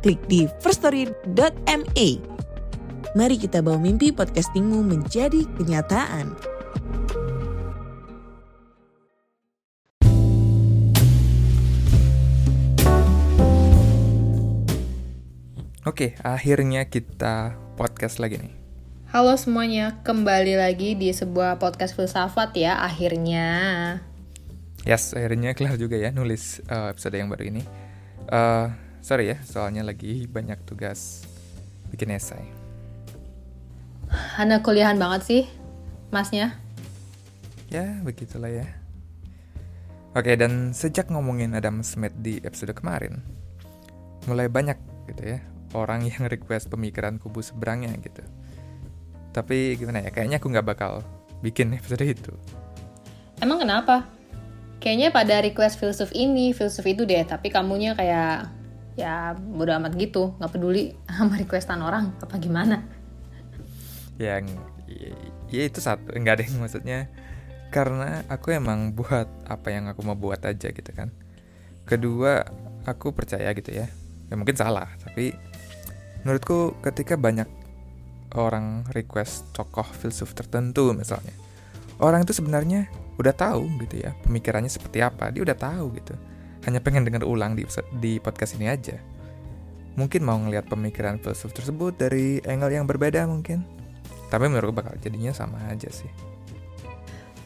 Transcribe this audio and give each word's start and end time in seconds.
klik 0.00 0.20
di 0.26 0.48
firststory.me. 0.64 2.08
Mari 3.12 3.36
kita 3.36 3.60
bawa 3.60 3.76
mimpi 3.76 4.08
podcastingmu 4.10 4.80
menjadi 4.80 5.44
kenyataan. 5.60 6.32
Oke, 15.88 16.14
akhirnya 16.22 16.86
kita 16.86 17.56
podcast 17.74 18.20
lagi 18.20 18.38
nih. 18.40 18.54
Halo 19.10 19.34
semuanya, 19.34 19.98
kembali 20.06 20.54
lagi 20.54 20.94
di 20.94 21.10
sebuah 21.10 21.58
podcast 21.58 21.98
filsafat 21.98 22.54
ya 22.54 22.78
akhirnya. 22.78 23.48
Yes, 24.86 25.12
akhirnya 25.18 25.50
kelar 25.52 25.74
juga 25.76 25.98
ya 25.98 26.14
nulis 26.14 26.62
uh, 26.70 26.94
episode 26.94 27.18
yang 27.18 27.26
baru 27.26 27.50
ini. 27.50 27.62
Uh, 28.30 28.70
sorry 29.00 29.34
ya, 29.34 29.38
soalnya 29.44 29.84
lagi 29.84 30.24
banyak 30.28 30.62
tugas 30.64 31.24
bikin 31.92 32.14
esai. 32.14 32.44
Anak 34.36 34.64
kuliahan 34.64 34.98
banget 34.98 35.22
sih, 35.26 35.42
masnya. 36.14 36.56
Ya, 37.70 38.00
begitulah 38.02 38.50
ya. 38.50 38.66
Oke, 40.16 40.34
dan 40.34 40.74
sejak 40.74 41.06
ngomongin 41.12 41.54
Adam 41.54 41.86
Smith 41.86 42.14
di 42.18 42.42
episode 42.42 42.74
kemarin, 42.74 43.22
mulai 44.26 44.50
banyak 44.50 44.78
gitu 45.06 45.38
ya 45.38 45.40
orang 45.74 46.06
yang 46.06 46.26
request 46.26 46.66
pemikiran 46.70 47.18
kubu 47.22 47.42
seberangnya 47.42 47.94
gitu. 48.02 48.22
Tapi 49.30 49.78
gimana 49.78 50.02
ya, 50.02 50.10
kayaknya 50.10 50.42
aku 50.42 50.50
nggak 50.50 50.66
bakal 50.66 51.06
bikin 51.46 51.70
episode 51.78 52.02
itu. 52.02 52.34
Emang 53.38 53.62
kenapa? 53.62 54.10
Kayaknya 54.82 55.08
pada 55.14 55.38
request 55.44 55.78
filsuf 55.78 56.10
ini, 56.16 56.50
filsuf 56.50 56.82
itu 56.88 57.06
deh, 57.06 57.22
tapi 57.22 57.52
kamunya 57.52 57.94
kayak 57.94 58.50
ya 59.00 59.32
bodo 59.32 59.72
amat 59.80 59.96
gitu, 59.96 60.36
nggak 60.36 60.52
peduli 60.52 60.92
sama 61.08 61.40
requestan 61.40 61.80
orang, 61.80 62.12
apa 62.20 62.36
gimana? 62.36 62.84
Yang 64.20 64.60
ya 65.48 65.62
itu 65.64 65.80
satu, 65.80 66.12
enggak 66.12 66.44
deh 66.44 66.48
maksudnya 66.60 67.08
karena 67.72 68.26
aku 68.28 68.52
emang 68.52 68.92
buat 68.92 69.26
apa 69.48 69.72
yang 69.72 69.88
aku 69.88 70.04
mau 70.04 70.18
buat 70.18 70.44
aja 70.44 70.68
gitu 70.68 70.90
kan. 70.92 71.08
Kedua, 71.88 72.44
aku 72.84 73.16
percaya 73.16 73.48
gitu 73.56 73.72
ya. 73.72 73.88
Ya 74.28 74.34
mungkin 74.38 74.54
salah, 74.54 74.86
tapi 75.00 75.34
menurutku 76.22 76.76
ketika 76.84 77.16
banyak 77.16 77.48
orang 78.36 78.86
request 78.94 79.48
tokoh 79.56 79.86
filsuf 79.86 80.36
tertentu 80.36 80.92
misalnya 80.94 81.34
orang 81.98 82.22
itu 82.22 82.36
sebenarnya 82.36 82.86
udah 83.18 83.34
tahu 83.34 83.66
gitu 83.86 84.06
ya 84.06 84.14
pemikirannya 84.24 84.70
seperti 84.70 85.02
apa 85.02 85.34
dia 85.34 85.42
udah 85.42 85.56
tahu 85.56 85.96
gitu 85.98 86.14
hanya 86.66 86.80
pengen 86.82 87.08
dengar 87.08 87.24
ulang 87.24 87.56
di 87.56 87.64
di 87.98 88.20
podcast 88.20 88.56
ini 88.60 88.68
aja. 88.68 88.96
Mungkin 89.98 90.22
mau 90.22 90.38
ngelihat 90.38 90.70
pemikiran 90.70 91.18
filsuf 91.18 91.50
tersebut 91.52 91.96
dari 91.98 92.38
angle 92.46 92.72
yang 92.72 92.86
berbeda 92.86 93.26
mungkin. 93.26 93.64
Tapi 94.30 94.46
menurutku 94.46 94.76
bakal 94.76 94.94
jadinya 95.02 95.34
sama 95.34 95.58
aja 95.66 95.90
sih. 95.90 96.08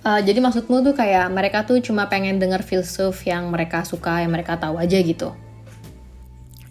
Uh, 0.05 0.21
jadi 0.21 0.37
maksudmu 0.37 0.85
tuh 0.85 0.93
kayak 0.93 1.33
mereka 1.33 1.65
tuh 1.65 1.81
cuma 1.81 2.05
pengen 2.13 2.37
denger 2.37 2.61
filsuf 2.61 3.25
yang 3.25 3.49
mereka 3.49 3.89
suka 3.89 4.21
yang 4.21 4.37
mereka 4.37 4.61
tahu 4.61 4.77
aja 4.77 5.01
gitu? 5.01 5.33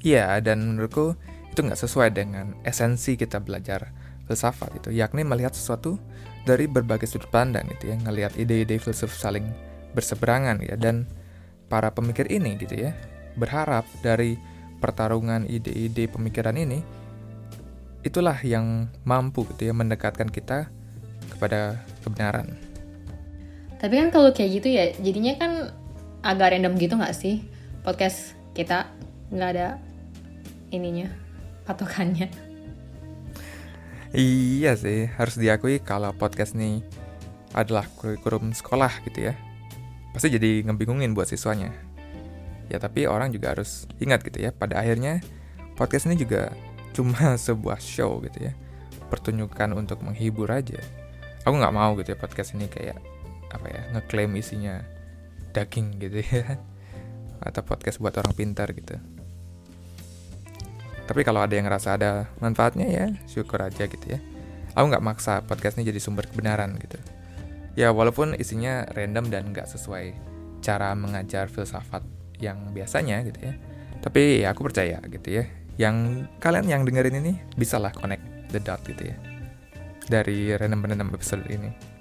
Iya 0.05 0.37
dan 0.37 0.61
menurutku 0.61 1.17
itu 1.49 1.59
nggak 1.65 1.81
sesuai 1.81 2.13
dengan 2.13 2.53
esensi 2.61 3.17
kita 3.17 3.41
belajar 3.41 3.89
filsafat 4.29 4.77
itu, 4.77 4.89
yakni 4.93 5.25
melihat 5.25 5.51
sesuatu 5.55 5.97
dari 6.43 6.67
berbagai 6.67 7.07
sudut 7.07 7.29
pandang 7.31 7.67
gitu 7.73 7.91
ya, 7.91 7.95
ngelihat 7.99 8.35
ide-ide 8.35 8.77
filsuf 8.77 9.15
saling 9.15 9.47
berseberangan 9.97 10.59
ya. 10.63 10.75
Dan 10.77 11.07
para 11.73 11.89
pemikir 11.89 12.29
ini 12.29 12.53
gitu 12.61 12.77
ya 12.77 12.93
berharap 13.33 13.89
dari 14.05 14.37
pertarungan 14.77 15.49
ide-ide 15.49 16.05
pemikiran 16.05 16.53
ini 16.53 16.85
itulah 18.05 18.37
yang 18.45 18.93
mampu 19.01 19.41
gitu 19.49 19.71
ya 19.71 19.73
mendekatkan 19.73 20.29
kita 20.29 20.69
kepada 21.33 21.81
kebenaran. 22.05 22.53
Tapi 23.81 23.93
kan 23.97 24.13
kalau 24.13 24.29
kayak 24.29 24.61
gitu 24.61 24.69
ya 24.69 24.93
jadinya 25.01 25.33
kan 25.41 25.51
agak 26.21 26.53
random 26.53 26.77
gitu 26.77 26.93
nggak 26.93 27.15
sih 27.17 27.41
podcast 27.81 28.37
kita 28.53 28.91
nggak 29.33 29.49
ada 29.57 29.67
ininya 30.69 31.09
patokannya. 31.65 32.29
Iya 34.13 34.77
sih, 34.77 35.09
harus 35.09 35.41
diakui 35.41 35.81
kalau 35.81 36.13
podcast 36.13 36.53
ini 36.53 36.85
adalah 37.57 37.89
kurikulum 37.97 38.53
sekolah 38.53 39.01
gitu 39.09 39.31
ya. 39.31 39.33
Pasti 40.13 40.29
jadi 40.29 40.61
ngebingungin 40.63 41.17
buat 41.17 41.25
siswanya. 41.25 41.73
Ya 42.69 42.77
tapi 42.77 43.09
orang 43.09 43.33
juga 43.33 43.57
harus 43.57 43.89
ingat 43.97 44.21
gitu 44.23 44.39
ya, 44.39 44.53
pada 44.53 44.79
akhirnya 44.79 45.19
podcast 45.73 46.05
ini 46.07 46.15
juga 46.21 46.53
cuma 46.93 47.33
sebuah 47.49 47.81
show 47.81 48.21
gitu 48.21 48.49
ya. 48.49 48.53
Pertunjukan 49.09 49.73
untuk 49.73 50.05
menghibur 50.05 50.47
aja. 50.53 50.79
Aku 51.43 51.57
nggak 51.57 51.75
mau 51.75 51.97
gitu 51.99 52.13
ya 52.13 52.17
podcast 52.17 52.55
ini 52.55 52.69
kayak 52.69 52.97
apa 53.51 53.67
ya, 53.67 53.81
ngeklaim 53.97 54.31
isinya 54.37 54.85
daging 55.51 55.97
gitu 55.97 56.21
ya. 56.21 56.61
Atau 57.47 57.65
podcast 57.65 57.99
buat 57.99 58.15
orang 58.15 58.31
pintar 58.37 58.71
gitu. 58.71 58.95
Tapi 61.03 61.21
kalau 61.27 61.43
ada 61.43 61.51
yang 61.51 61.67
ngerasa 61.67 61.99
ada 61.99 62.31
manfaatnya 62.39 62.87
ya 62.87 63.05
syukur 63.27 63.59
aja 63.59 63.91
gitu 63.91 64.05
ya. 64.07 64.23
Aku 64.73 64.87
nggak 64.89 65.03
maksa 65.03 65.43
podcast 65.43 65.77
ini 65.77 65.91
jadi 65.91 65.99
sumber 65.99 66.25
kebenaran 66.25 66.79
gitu. 66.79 66.97
Ya 67.73 67.89
walaupun 67.89 68.37
isinya 68.37 68.85
random 68.93 69.33
dan 69.33 69.49
nggak 69.49 69.65
sesuai 69.65 70.13
cara 70.61 70.93
mengajar 70.93 71.49
filsafat 71.49 72.05
yang 72.37 72.71
biasanya 72.71 73.25
gitu 73.25 73.51
ya. 73.51 73.53
Tapi 74.03 74.45
ya 74.45 74.53
aku 74.53 74.67
percaya 74.67 75.01
gitu 75.07 75.41
ya. 75.41 75.43
Yang 75.79 76.27
kalian 76.37 76.69
yang 76.69 76.81
dengerin 76.85 77.23
ini 77.23 77.33
bisalah 77.57 77.89
connect 77.95 78.23
the 78.53 78.61
dot 78.61 78.83
gitu 78.85 79.09
ya. 79.09 79.17
Dari 80.05 80.53
random-random 80.53 81.15
episode 81.15 81.47
ini. 81.49 81.93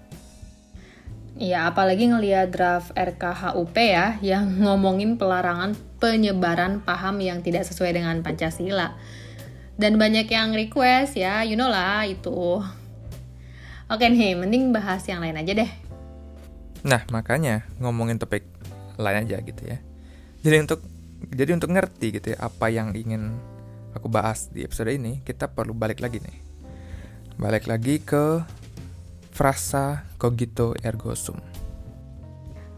Ya, 1.41 1.72
apalagi 1.72 2.12
ngeliat 2.12 2.53
draft 2.53 2.93
RKHUP 2.93 3.72
ya, 3.75 4.21
yang 4.21 4.53
ngomongin 4.65 5.16
pelarangan 5.16 5.72
penyebaran 5.97 6.84
paham 6.84 7.22
yang 7.25 7.41
tidak 7.41 7.65
sesuai 7.65 7.97
dengan 7.97 8.21
Pancasila. 8.21 8.93
Dan 9.81 9.97
banyak 9.97 10.28
yang 10.28 10.53
request 10.53 11.16
ya, 11.16 11.41
you 11.41 11.56
know 11.56 11.72
lah 11.72 12.05
itu. 12.05 12.61
Oke 13.92 14.08
nih, 14.08 14.32
mending 14.32 14.72
bahas 14.72 15.04
yang 15.04 15.20
lain 15.20 15.36
aja 15.36 15.53
deh. 15.53 15.69
Nah, 16.80 17.04
makanya 17.12 17.69
ngomongin 17.76 18.16
topik 18.16 18.41
lain 18.97 19.28
aja 19.28 19.36
gitu 19.44 19.62
ya. 19.69 19.76
Jadi 20.41 20.56
untuk 20.64 20.80
jadi 21.28 21.53
untuk 21.53 21.76
ngerti 21.76 22.16
gitu 22.16 22.32
ya 22.32 22.41
apa 22.41 22.72
yang 22.72 22.97
ingin 22.97 23.36
aku 23.92 24.08
bahas 24.08 24.48
di 24.48 24.64
episode 24.64 24.97
ini, 24.97 25.20
kita 25.20 25.52
perlu 25.52 25.76
balik 25.76 26.00
lagi 26.00 26.25
nih. 26.25 26.36
Balik 27.36 27.69
lagi 27.69 28.00
ke 28.00 28.41
frasa 29.28 30.08
cogito 30.16 30.72
ergo 30.81 31.12
sum. 31.12 31.36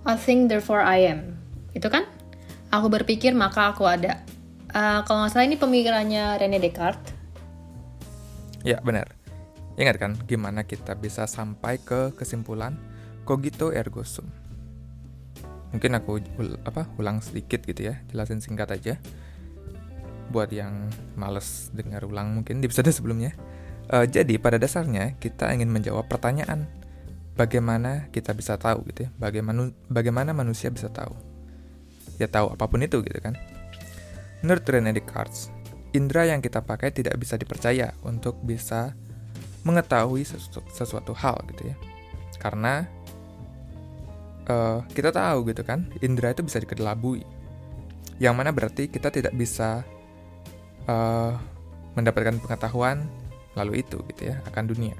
I 0.02 0.18
think 0.18 0.50
therefore 0.50 0.82
I 0.82 1.14
am. 1.14 1.38
Itu 1.78 1.94
kan? 1.94 2.10
Aku 2.74 2.90
berpikir 2.90 3.38
maka 3.38 3.70
aku 3.70 3.86
ada. 3.86 4.18
Uh, 4.74 5.06
kalau 5.06 5.22
nggak 5.22 5.30
salah 5.30 5.46
ini 5.46 5.54
pemikirannya 5.62 6.42
Rene 6.42 6.58
Descartes. 6.58 7.14
Ya 8.66 8.82
benar. 8.82 9.23
Ingat 9.74 9.96
kan 9.98 10.12
gimana 10.30 10.62
kita 10.62 10.94
bisa 10.94 11.26
sampai 11.26 11.82
ke 11.82 12.14
kesimpulan 12.14 12.78
cogito 13.26 13.74
ergo 13.74 14.06
sum. 14.06 14.28
Mungkin 15.74 15.98
aku 15.98 16.22
ul 16.38 16.54
apa 16.62 16.86
ulang 17.02 17.18
sedikit 17.18 17.66
gitu 17.66 17.90
ya, 17.90 17.98
jelasin 18.14 18.38
singkat 18.38 18.70
aja. 18.70 18.94
Buat 20.30 20.54
yang 20.54 20.86
males 21.18 21.74
dengar 21.74 22.06
ulang 22.06 22.30
mungkin 22.30 22.62
di 22.62 22.70
episode 22.70 22.94
sebelumnya. 22.94 23.34
Uh, 23.90 24.06
jadi 24.06 24.38
pada 24.40 24.56
dasarnya 24.56 25.18
kita 25.18 25.50
ingin 25.52 25.68
menjawab 25.68 26.08
pertanyaan 26.08 26.70
bagaimana 27.36 28.08
kita 28.14 28.32
bisa 28.32 28.56
tahu 28.56 28.86
gitu 28.88 29.04
ya, 29.06 29.10
bagaimana 29.18 29.74
bagaimana 29.90 30.30
manusia 30.30 30.70
bisa 30.70 30.86
tahu. 30.88 31.18
Ya 32.22 32.30
tahu 32.30 32.54
apa 32.54 32.70
pun 32.70 32.78
itu 32.78 33.02
gitu 33.02 33.18
kan. 33.18 33.34
Menurut 34.46 34.62
René 34.70 34.94
Descartes, 34.94 35.50
indera 35.90 36.30
yang 36.30 36.38
kita 36.38 36.62
pakai 36.62 36.94
tidak 36.94 37.18
bisa 37.18 37.34
dipercaya 37.34 37.98
untuk 38.06 38.38
bisa 38.46 38.94
mengetahui 39.64 40.22
sesuatu, 40.22 40.60
sesuatu 40.70 41.12
hal 41.16 41.40
gitu 41.52 41.72
ya. 41.72 41.76
Karena 42.38 42.84
uh, 44.46 44.84
kita 44.92 45.10
tahu 45.10 45.48
gitu 45.50 45.64
kan, 45.64 45.88
indera 46.04 46.36
itu 46.36 46.44
bisa 46.44 46.60
dikelabui. 46.60 47.24
Yang 48.20 48.34
mana 48.36 48.54
berarti 48.54 48.86
kita 48.86 49.10
tidak 49.10 49.34
bisa 49.34 49.82
uh, 50.86 51.34
mendapatkan 51.98 52.38
pengetahuan 52.38 53.08
lalu 53.54 53.82
itu 53.82 53.98
gitu 54.14 54.34
ya 54.34 54.42
akan 54.50 54.64
dunia. 54.70 54.94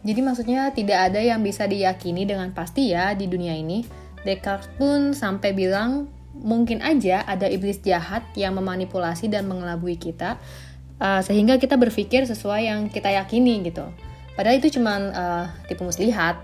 Jadi 0.00 0.20
maksudnya 0.24 0.72
tidak 0.72 1.12
ada 1.12 1.20
yang 1.20 1.44
bisa 1.44 1.68
diyakini 1.68 2.24
dengan 2.24 2.50
pasti 2.56 2.92
ya 2.92 3.12
di 3.12 3.28
dunia 3.28 3.52
ini. 3.52 3.84
Descartes 4.20 4.68
pun 4.76 5.16
sampai 5.16 5.56
bilang 5.56 6.08
mungkin 6.36 6.80
aja 6.80 7.24
ada 7.24 7.48
iblis 7.48 7.80
jahat 7.80 8.24
yang 8.36 8.56
memanipulasi 8.56 9.28
dan 9.28 9.48
mengelabui 9.48 9.96
kita 9.96 10.36
uh, 11.00 11.24
sehingga 11.24 11.56
kita 11.56 11.80
berpikir 11.80 12.28
sesuai 12.28 12.68
yang 12.68 12.80
kita 12.92 13.10
yakini 13.10 13.64
gitu. 13.66 13.88
Padahal 14.36 14.60
itu 14.60 14.78
cuma 14.78 14.94
uh, 15.10 15.46
tipu 15.66 15.82
muslihat. 15.88 16.38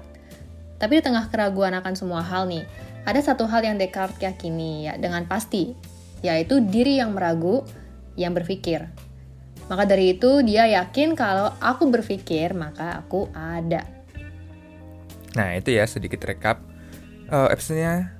Tapi 0.76 1.00
di 1.00 1.02
tengah 1.04 1.28
keraguan 1.32 1.72
akan 1.72 1.94
semua 1.96 2.20
hal 2.20 2.44
nih, 2.48 2.64
ada 3.08 3.20
satu 3.22 3.48
hal 3.48 3.64
yang 3.64 3.80
Descartes 3.80 4.20
yakini 4.20 4.90
ya 4.90 5.00
dengan 5.00 5.24
pasti, 5.24 5.72
yaitu 6.20 6.60
diri 6.60 7.00
yang 7.00 7.16
meragu, 7.16 7.64
yang 8.18 8.36
berpikir. 8.36 8.84
Maka 9.72 9.88
dari 9.88 10.14
itu 10.14 10.44
dia 10.44 10.68
yakin 10.68 11.16
kalau 11.16 11.50
aku 11.58 11.88
berpikir 11.88 12.52
maka 12.52 13.00
aku 13.00 13.32
ada. 13.32 13.88
Nah 15.32 15.56
itu 15.56 15.72
ya 15.72 15.88
sedikit 15.88 16.20
rekap 16.28 16.60
uh, 17.32 17.48
episodenya. 17.48 18.12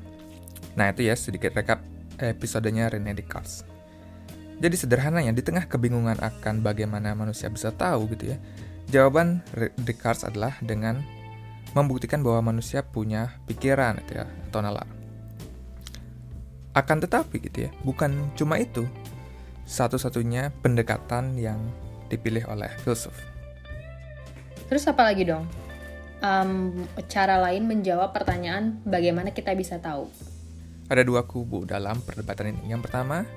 Nah 0.75 0.93
itu 0.93 1.05
ya 1.05 1.15
sedikit 1.15 1.53
rekap 1.53 1.85
episodenya 2.17 2.89
Rene 2.89 3.12
Descartes. 3.12 3.75
Jadi 4.56 4.76
sederhananya 4.76 5.37
di 5.37 5.44
tengah 5.44 5.69
kebingungan 5.69 6.17
akan 6.17 6.64
bagaimana 6.64 7.12
manusia 7.12 7.53
bisa 7.53 7.69
tahu 7.76 8.08
gitu 8.17 8.32
ya, 8.32 8.38
jawaban 8.88 9.44
Descartes 9.85 10.25
adalah 10.25 10.56
dengan 10.64 11.05
membuktikan 11.76 12.25
bahwa 12.25 12.56
manusia 12.56 12.81
punya 12.81 13.37
pikiran 13.44 14.00
gitu 14.05 14.25
ya 14.25 14.26
atau 14.49 14.64
nalar. 14.64 14.88
Akan 16.73 17.05
tetapi 17.05 17.41
gitu 17.44 17.69
ya, 17.69 17.70
bukan 17.85 18.32
cuma 18.32 18.56
itu, 18.56 18.88
satu-satunya 19.69 20.53
pendekatan 20.64 21.37
yang 21.37 21.61
dipilih 22.08 22.49
oleh 22.49 22.73
filsuf. 22.81 23.12
Terus 24.73 24.88
apa 24.88 25.05
lagi 25.05 25.29
dong? 25.29 25.44
Um, 26.25 26.85
cara 27.12 27.37
lain 27.44 27.69
menjawab 27.69 28.17
pertanyaan 28.17 28.81
bagaimana 28.88 29.37
kita 29.37 29.53
bisa 29.53 29.76
tahu? 29.76 30.08
Ada 30.88 31.05
dua 31.05 31.29
kubu 31.29 31.69
dalam 31.69 32.00
perdebatan 32.00 32.56
ini. 32.56 32.73
Yang 32.73 32.88
pertama, 32.88 33.29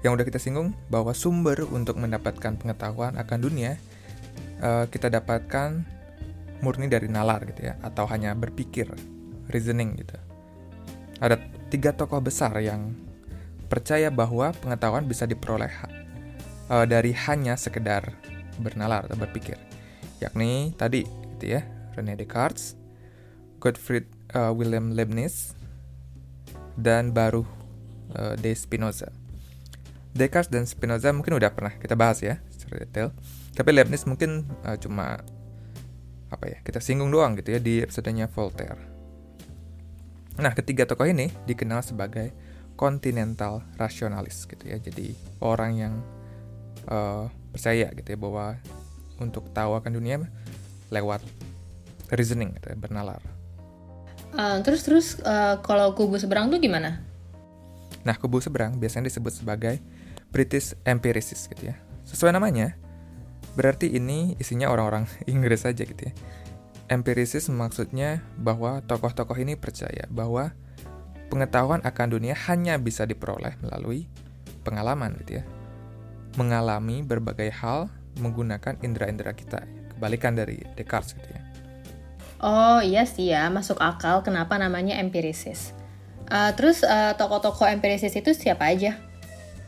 yang 0.00 0.16
udah 0.16 0.24
kita 0.24 0.40
singgung, 0.40 0.72
bahwa 0.88 1.12
sumber 1.12 1.60
untuk 1.68 2.00
mendapatkan 2.00 2.56
pengetahuan 2.56 3.20
akan 3.20 3.38
dunia 3.38 3.76
uh, 4.64 4.88
kita 4.88 5.12
dapatkan 5.12 5.84
murni 6.64 6.88
dari 6.88 7.08
nalar 7.08 7.44
gitu 7.48 7.68
ya, 7.68 7.76
atau 7.84 8.08
hanya 8.08 8.32
berpikir, 8.32 8.88
reasoning 9.52 9.96
gitu. 10.00 10.16
Ada 11.20 11.36
tiga 11.68 11.92
tokoh 11.92 12.24
besar 12.24 12.56
yang 12.64 12.96
percaya 13.68 14.08
bahwa 14.08 14.56
pengetahuan 14.56 15.04
bisa 15.04 15.28
diperoleh 15.28 15.70
uh, 16.72 16.88
dari 16.88 17.12
hanya 17.12 17.60
sekedar 17.60 18.08
bernalar 18.56 19.04
atau 19.04 19.20
berpikir, 19.20 19.60
yakni 20.20 20.72
tadi 20.80 21.04
gitu 21.36 21.60
ya 21.60 21.64
Rene 21.92 22.16
Descartes, 22.16 22.72
Gottfried 23.60 24.08
uh, 24.32 24.48
Wilhelm 24.52 24.96
Leibniz, 24.96 25.52
dan 26.80 27.12
baru 27.12 27.44
uh, 28.16 28.32
de 28.40 28.56
Spinoza. 28.56 29.19
Descartes 30.10 30.50
dan 30.50 30.66
Spinoza 30.66 31.14
mungkin 31.14 31.38
udah 31.38 31.54
pernah 31.54 31.74
kita 31.78 31.94
bahas 31.94 32.18
ya 32.20 32.42
secara 32.50 32.82
detail, 32.82 33.08
tapi 33.54 33.70
Leibniz 33.70 34.02
mungkin 34.06 34.46
uh, 34.66 34.74
cuma 34.74 35.22
apa 36.30 36.44
ya 36.46 36.58
kita 36.62 36.78
singgung 36.78 37.10
doang 37.10 37.34
gitu 37.38 37.54
ya 37.54 37.60
di 37.62 37.82
episodenya 37.82 38.30
Voltaire. 38.30 38.78
Nah, 40.40 40.54
ketiga 40.54 40.86
tokoh 40.86 41.04
ini 41.04 41.28
dikenal 41.44 41.82
sebagai 41.84 42.32
kontinental 42.78 43.60
rasionalis 43.76 44.48
gitu 44.48 44.64
ya. 44.66 44.80
Jadi 44.80 45.12
orang 45.42 45.72
yang 45.76 45.94
uh, 46.88 47.28
percaya 47.52 47.92
gitu 47.92 48.08
ya 48.14 48.18
bahwa 48.18 48.56
untuk 49.20 49.52
tahu 49.52 49.76
akan 49.76 49.92
dunia 50.00 50.22
lewat 50.88 51.20
reasoning 52.08 52.56
gitu 52.56 52.72
ya, 52.72 52.76
bernalar. 52.78 53.20
Uh, 54.32 54.62
terus 54.62 54.86
terus 54.86 55.06
uh, 55.26 55.58
kalau 55.60 55.92
kubu 55.92 56.16
seberang 56.16 56.48
tuh 56.48 56.62
gimana? 56.62 57.02
Nah 58.06 58.16
kubu 58.16 58.40
seberang 58.40 58.78
biasanya 58.80 59.12
disebut 59.12 59.44
sebagai 59.44 59.82
British 60.30 60.78
empiricist 60.86 61.50
gitu 61.50 61.74
ya. 61.74 61.76
Sesuai 62.06 62.34
namanya, 62.34 62.74
berarti 63.54 63.90
ini 63.90 64.34
isinya 64.38 64.70
orang-orang 64.70 65.06
Inggris 65.32 65.66
saja 65.66 65.82
gitu 65.82 66.10
ya. 66.10 66.14
Empiricist 66.90 67.54
maksudnya 67.54 68.18
bahwa 68.34 68.82
tokoh-tokoh 68.82 69.38
ini 69.38 69.54
percaya 69.54 70.10
bahwa 70.10 70.50
pengetahuan 71.30 71.78
akan 71.86 72.06
dunia 72.18 72.34
hanya 72.50 72.74
bisa 72.82 73.06
diperoleh 73.06 73.54
melalui 73.62 74.10
pengalaman 74.66 75.14
gitu 75.22 75.38
ya. 75.38 75.44
Mengalami 76.34 77.06
berbagai 77.06 77.54
hal 77.54 77.90
menggunakan 78.18 78.78
indera-indera 78.82 79.34
kita. 79.38 79.62
Kebalikan 79.94 80.34
dari 80.34 80.66
Descartes 80.74 81.14
gitu 81.14 81.30
ya. 81.30 81.42
Oh 82.40 82.80
iya 82.80 83.04
sih 83.04 83.30
ya, 83.30 83.52
masuk 83.52 83.76
akal 83.78 84.24
kenapa 84.24 84.56
namanya 84.56 84.96
empirisis. 84.96 85.76
Uh, 86.26 86.50
terus 86.56 86.80
uh, 86.82 87.12
tokoh-tokoh 87.14 87.68
empirisis 87.68 88.16
itu 88.16 88.32
siapa 88.32 88.66
aja? 88.66 88.96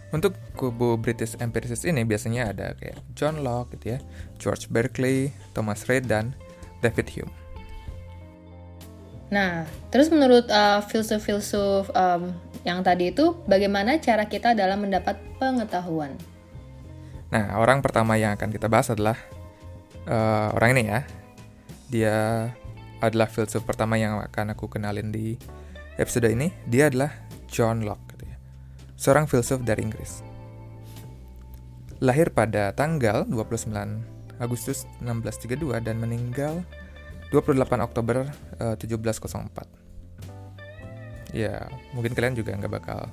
Untuk 0.09 0.35
kubu 0.63 0.95
British 0.95 1.35
empiricist 1.43 1.83
ini 1.83 2.07
biasanya 2.07 2.55
ada 2.55 2.79
kayak 2.79 3.03
John 3.19 3.43
Locke 3.43 3.75
gitu 3.75 3.99
ya, 3.99 3.99
George 4.39 4.71
Berkeley, 4.71 5.35
Thomas 5.51 5.91
Reid 5.91 6.07
dan 6.07 6.39
David 6.79 7.11
Hume. 7.11 7.35
Nah, 9.33 9.67
terus 9.91 10.13
menurut 10.13 10.47
uh, 10.53 10.85
filsuf-filsuf 10.87 11.91
um, 11.97 12.31
yang 12.63 12.85
tadi 12.87 13.11
itu, 13.11 13.35
bagaimana 13.51 13.99
cara 13.99 14.29
kita 14.31 14.55
dalam 14.55 14.87
mendapat 14.87 15.19
pengetahuan? 15.43 16.15
Nah, 17.33 17.57
orang 17.57 17.81
pertama 17.81 18.21
yang 18.21 18.37
akan 18.37 18.53
kita 18.53 18.69
bahas 18.69 18.93
adalah 18.93 19.17
uh, 20.05 20.53
orang 20.53 20.77
ini 20.79 20.83
ya. 20.85 21.01
Dia 21.89 22.17
adalah 23.01 23.27
filsuf 23.27 23.65
pertama 23.65 23.97
yang 23.97 24.21
akan 24.21 24.53
aku 24.53 24.69
kenalin 24.69 25.09
di 25.09 25.41
episode 25.97 26.29
ini. 26.29 26.53
Dia 26.69 26.93
adalah 26.93 27.11
John 27.49 27.89
Locke, 27.89 28.15
gitu 28.15 28.29
ya. 28.29 28.37
seorang 29.01 29.25
filsuf 29.25 29.65
dari 29.65 29.81
Inggris. 29.81 30.32
Lahir 32.03 32.35
pada 32.35 32.75
tanggal 32.75 33.23
29 33.31 33.71
Agustus 34.43 34.91
1632 34.99 35.79
dan 35.87 36.03
meninggal 36.03 36.67
28 37.31 37.63
Oktober 37.79 38.27
uh, 38.59 38.75
1704. 38.75 39.71
Ya, 41.31 41.71
mungkin 41.95 42.11
kalian 42.13 42.35
juga 42.35 42.59
nggak 42.59 42.75
bakal 42.75 43.07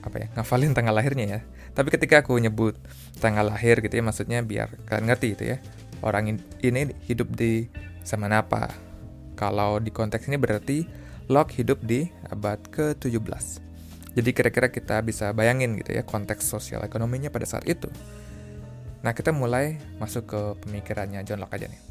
apa 0.00 0.16
ya 0.16 0.32
ngafalin 0.32 0.72
tanggal 0.72 0.96
lahirnya 0.96 1.26
ya. 1.36 1.40
Tapi 1.76 1.92
ketika 1.92 2.24
aku 2.24 2.40
nyebut 2.40 2.80
tanggal 3.20 3.44
lahir 3.52 3.84
gitu 3.84 3.92
ya, 3.92 4.02
maksudnya 4.08 4.40
biar 4.40 4.80
kalian 4.88 5.12
ngerti 5.12 5.36
gitu 5.36 5.44
ya. 5.52 5.60
Orang 6.00 6.40
ini 6.64 6.96
hidup 7.04 7.28
di 7.36 7.68
zaman 8.08 8.32
apa? 8.32 8.72
Kalau 9.36 9.76
di 9.84 9.92
konteks 9.92 10.32
ini 10.32 10.40
berarti 10.40 10.88
Locke 11.30 11.62
hidup 11.62 11.84
di 11.84 12.10
abad 12.26 12.58
ke-17. 12.72 13.69
Jadi 14.10 14.30
kira-kira 14.34 14.68
kita 14.74 14.98
bisa 15.06 15.30
bayangin 15.30 15.78
gitu 15.78 15.94
ya 15.94 16.02
konteks 16.02 16.42
sosial 16.42 16.82
ekonominya 16.82 17.30
pada 17.30 17.46
saat 17.46 17.64
itu. 17.70 17.86
Nah, 19.00 19.16
kita 19.16 19.32
mulai 19.32 19.80
masuk 19.96 20.28
ke 20.28 20.40
pemikirannya 20.66 21.24
John 21.24 21.40
Locke 21.40 21.56
aja 21.56 21.70
nih 21.70 21.90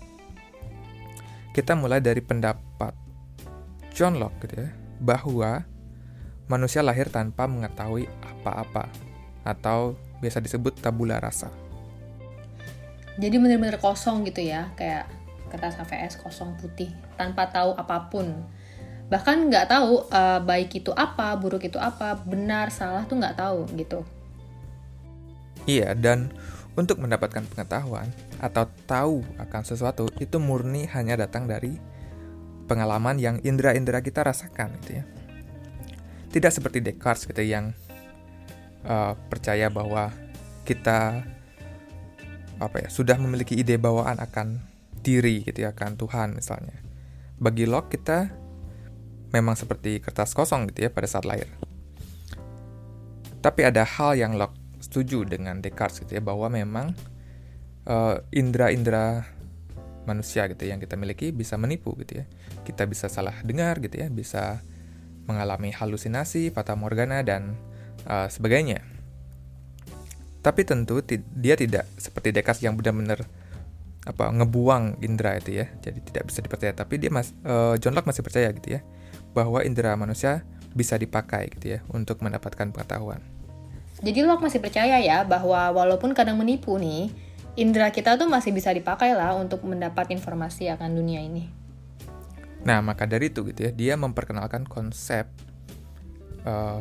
kita 1.60 1.74
mulai 1.74 2.00
dari 2.00 2.22
pendapat 2.22 2.94
John 3.92 4.22
Locke 4.22 4.48
gitu 4.48 4.64
ya, 4.64 4.70
bahwa 5.02 5.66
manusia 6.48 6.80
lahir 6.80 7.10
tanpa 7.10 7.50
mengetahui 7.50 8.08
apa-apa 8.24 8.88
atau 9.44 9.98
biasa 10.24 10.40
disebut 10.40 10.78
tabula 10.80 11.18
rasa. 11.20 11.50
Jadi 13.20 13.36
benar-benar 13.36 13.82
kosong 13.82 14.24
gitu 14.24 14.40
ya, 14.40 14.72
kayak 14.80 15.10
kertas 15.52 15.76
HVS 15.76 16.22
kosong 16.24 16.56
putih 16.62 16.94
tanpa 17.20 17.52
tahu 17.52 17.76
apa 17.76 18.08
pun. 18.08 18.48
Bahkan 19.10 19.50
nggak 19.50 19.66
tahu 19.74 20.06
uh, 20.14 20.40
baik 20.46 20.86
itu 20.86 20.94
apa, 20.94 21.34
buruk 21.34 21.66
itu 21.66 21.82
apa, 21.82 22.14
benar 22.22 22.70
salah 22.70 23.04
tuh 23.10 23.18
nggak 23.18 23.38
tahu 23.38 23.66
gitu. 23.74 24.06
Iya 25.66 25.98
dan 25.98 26.30
untuk 26.78 27.02
mendapatkan 27.02 27.44
pengetahuan 27.50 28.08
atau 28.40 28.70
tahu 28.88 29.26
akan 29.42 29.62
sesuatu 29.66 30.08
itu 30.22 30.38
murni 30.40 30.88
hanya 30.94 31.20
datang 31.20 31.50
dari 31.50 31.76
pengalaman 32.70 33.18
yang 33.18 33.42
indera-indera 33.42 34.00
kita 34.00 34.24
rasakan 34.24 34.78
gitu 34.82 35.02
ya. 35.02 35.04
Tidak 36.30 36.54
seperti 36.54 36.86
Descartes 36.86 37.26
gitu 37.26 37.42
yang 37.42 37.74
uh, 38.86 39.18
percaya 39.28 39.68
bahwa 39.74 40.14
kita 40.64 41.26
apa 42.62 42.78
ya 42.86 42.88
sudah 42.94 43.18
memiliki 43.18 43.58
ide 43.58 43.82
bawaan 43.82 44.22
akan 44.22 44.62
diri 45.02 45.42
gitu 45.42 45.66
ya 45.66 45.74
akan 45.74 45.98
Tuhan 45.98 46.38
misalnya. 46.38 46.78
Bagi 47.42 47.66
Locke 47.66 47.98
kita 47.98 48.30
memang 49.30 49.54
seperti 49.54 50.02
kertas 50.02 50.34
kosong 50.34 50.70
gitu 50.74 50.90
ya 50.90 50.90
pada 50.90 51.06
saat 51.06 51.26
lahir. 51.26 51.50
Tapi 53.40 53.62
ada 53.64 53.88
hal 53.88 54.20
yang 54.20 54.36
Locke 54.36 54.58
setuju 54.84 55.24
dengan 55.24 55.62
Descartes 55.64 56.04
gitu 56.04 56.20
ya 56.20 56.24
bahwa 56.24 56.52
memang 56.52 56.92
uh, 57.88 58.20
indera-indera 58.34 59.24
manusia 60.04 60.50
gitu 60.50 60.66
ya, 60.66 60.76
yang 60.76 60.82
kita 60.82 60.98
miliki 60.98 61.30
bisa 61.30 61.56
menipu 61.56 61.94
gitu 62.02 62.24
ya. 62.24 62.26
Kita 62.66 62.84
bisa 62.90 63.08
salah 63.08 63.38
dengar 63.46 63.80
gitu 63.80 64.02
ya, 64.02 64.10
bisa 64.10 64.60
mengalami 65.30 65.70
halusinasi, 65.70 66.50
fata 66.50 66.74
morgana 66.74 67.22
dan 67.22 67.54
uh, 68.10 68.28
sebagainya. 68.28 68.82
Tapi 70.42 70.66
tentu 70.66 71.00
dia 71.36 71.54
tidak 71.54 71.86
seperti 72.00 72.34
Descartes 72.34 72.66
yang 72.66 72.76
benar-benar 72.76 73.24
apa 74.08 74.32
ngebuang 74.34 75.06
indera 75.06 75.38
itu 75.38 75.64
ya. 75.64 75.70
Jadi 75.80 76.00
tidak 76.02 76.34
bisa 76.34 76.40
dipercaya. 76.42 76.74
Tapi 76.74 76.98
dia 76.98 77.12
mas 77.14 77.32
uh, 77.46 77.78
John 77.78 77.94
Locke 77.94 78.10
masih 78.10 78.26
percaya 78.26 78.50
gitu 78.52 78.80
ya 78.80 78.82
bahwa 79.34 79.62
indera 79.62 79.94
manusia 79.94 80.44
bisa 80.74 80.98
dipakai 80.98 81.50
gitu 81.58 81.78
ya 81.78 81.80
untuk 81.90 82.22
mendapatkan 82.22 82.70
pengetahuan. 82.70 83.22
Jadi 84.00 84.24
Locke 84.24 84.48
masih 84.48 84.64
percaya 84.64 84.96
ya 85.04 85.28
bahwa 85.28 85.76
walaupun 85.76 86.16
kadang 86.16 86.40
menipu 86.40 86.80
nih, 86.80 87.12
indera 87.60 87.92
kita 87.92 88.16
tuh 88.16 88.32
masih 88.32 88.56
bisa 88.56 88.72
dipakai 88.72 89.12
lah 89.12 89.36
untuk 89.36 89.60
mendapat 89.68 90.08
informasi 90.16 90.72
akan 90.72 90.96
dunia 90.96 91.20
ini. 91.20 91.52
Nah, 92.64 92.80
maka 92.80 93.04
dari 93.04 93.28
itu 93.28 93.44
gitu 93.52 93.60
ya, 93.68 93.72
dia 93.76 93.94
memperkenalkan 94.00 94.64
konsep 94.68 95.28
uh, 96.48 96.80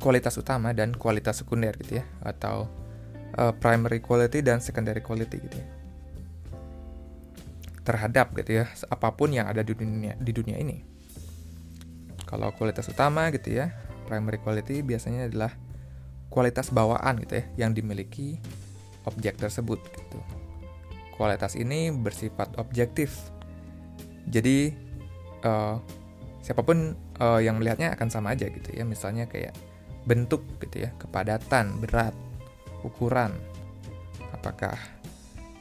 kualitas 0.00 0.36
utama 0.36 0.76
dan 0.76 0.92
kualitas 0.92 1.40
sekunder 1.40 1.72
gitu 1.80 2.00
ya, 2.00 2.04
atau 2.20 2.68
uh, 3.40 3.52
primary 3.56 4.04
quality 4.04 4.44
dan 4.44 4.60
secondary 4.60 5.00
quality 5.00 5.40
gitu 5.40 5.56
ya. 5.56 5.68
Terhadap 7.84 8.36
gitu 8.36 8.64
ya, 8.64 8.68
apa 8.88 9.12
pun 9.16 9.32
yang 9.32 9.48
ada 9.48 9.64
di 9.64 9.72
dunia 9.72 10.12
di 10.20 10.32
dunia 10.32 10.60
ini. 10.60 10.93
Kalau 12.34 12.50
kualitas 12.50 12.90
utama 12.90 13.30
gitu 13.30 13.54
ya, 13.54 13.70
primary 14.10 14.42
quality 14.42 14.82
biasanya 14.82 15.30
adalah 15.30 15.54
kualitas 16.34 16.74
bawaan 16.74 17.22
gitu 17.22 17.38
ya 17.38 17.46
yang 17.62 17.70
dimiliki 17.70 18.42
objek 19.06 19.38
tersebut 19.38 19.78
gitu. 19.78 20.18
Kualitas 21.14 21.54
ini 21.54 21.94
bersifat 21.94 22.58
objektif. 22.58 23.14
Jadi 24.26 24.74
uh, 25.46 25.78
siapa 26.42 26.66
pun 26.66 26.98
uh, 27.22 27.38
yang 27.38 27.62
melihatnya 27.62 27.94
akan 27.94 28.10
sama 28.10 28.34
aja 28.34 28.50
gitu 28.50 28.74
ya. 28.74 28.82
Misalnya 28.82 29.30
kayak 29.30 29.54
bentuk 30.02 30.42
gitu 30.58 30.90
ya, 30.90 30.90
kepadatan, 30.98 31.78
berat, 31.78 32.18
ukuran. 32.82 33.30
Apakah 34.34 34.74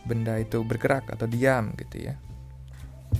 benda 0.10 0.42
itu 0.42 0.65
bergerak 0.65 1.06
atau 1.13 1.30
diam 1.30 1.70
gitu 1.77 2.10
ya. 2.10 2.18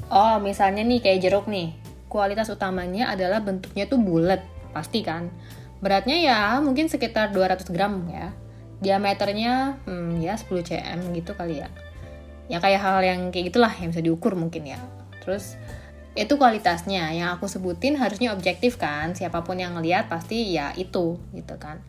Oh, 0.10 0.41
misalnya 0.41 0.81
nih 0.81 1.05
kayak 1.05 1.22
jeruk 1.22 1.45
nih. 1.45 1.92
Kualitas 2.13 2.46
utamanya 2.53 3.10
adalah 3.10 3.41
bentuknya 3.41 3.89
tuh 3.89 3.98
bulat, 3.98 4.46
pasti 4.70 5.01
kan? 5.01 5.34
Beratnya 5.82 6.22
ya 6.22 6.39
mungkin 6.62 6.86
sekitar 6.86 7.34
200 7.34 7.74
gram 7.74 8.05
ya. 8.13 8.29
Diameternya 8.86 9.82
hmm, 9.89 10.22
ya 10.22 10.38
10 10.38 10.46
cm 10.62 11.00
gitu 11.17 11.34
kali 11.34 11.65
ya. 11.65 11.74
Ya 12.46 12.62
kayak 12.62 12.82
hal 12.86 13.01
yang 13.01 13.34
kayak 13.34 13.50
gitulah 13.50 13.74
yang 13.82 13.89
bisa 13.89 14.05
diukur 14.05 14.38
mungkin 14.38 14.70
ya. 14.70 14.77
Terus 15.25 15.58
itu 16.13 16.38
kualitasnya 16.38 17.10
yang 17.10 17.34
aku 17.34 17.50
sebutin 17.50 17.98
harusnya 17.98 18.38
objektif 18.38 18.77
kan 18.77 19.17
siapa 19.17 19.41
pun 19.41 19.58
yang 19.58 19.74
ngelihat 19.74 20.05
pasti 20.05 20.53
ya 20.53 20.70
itu 20.77 21.17
gitu 21.34 21.55
kan 21.58 21.82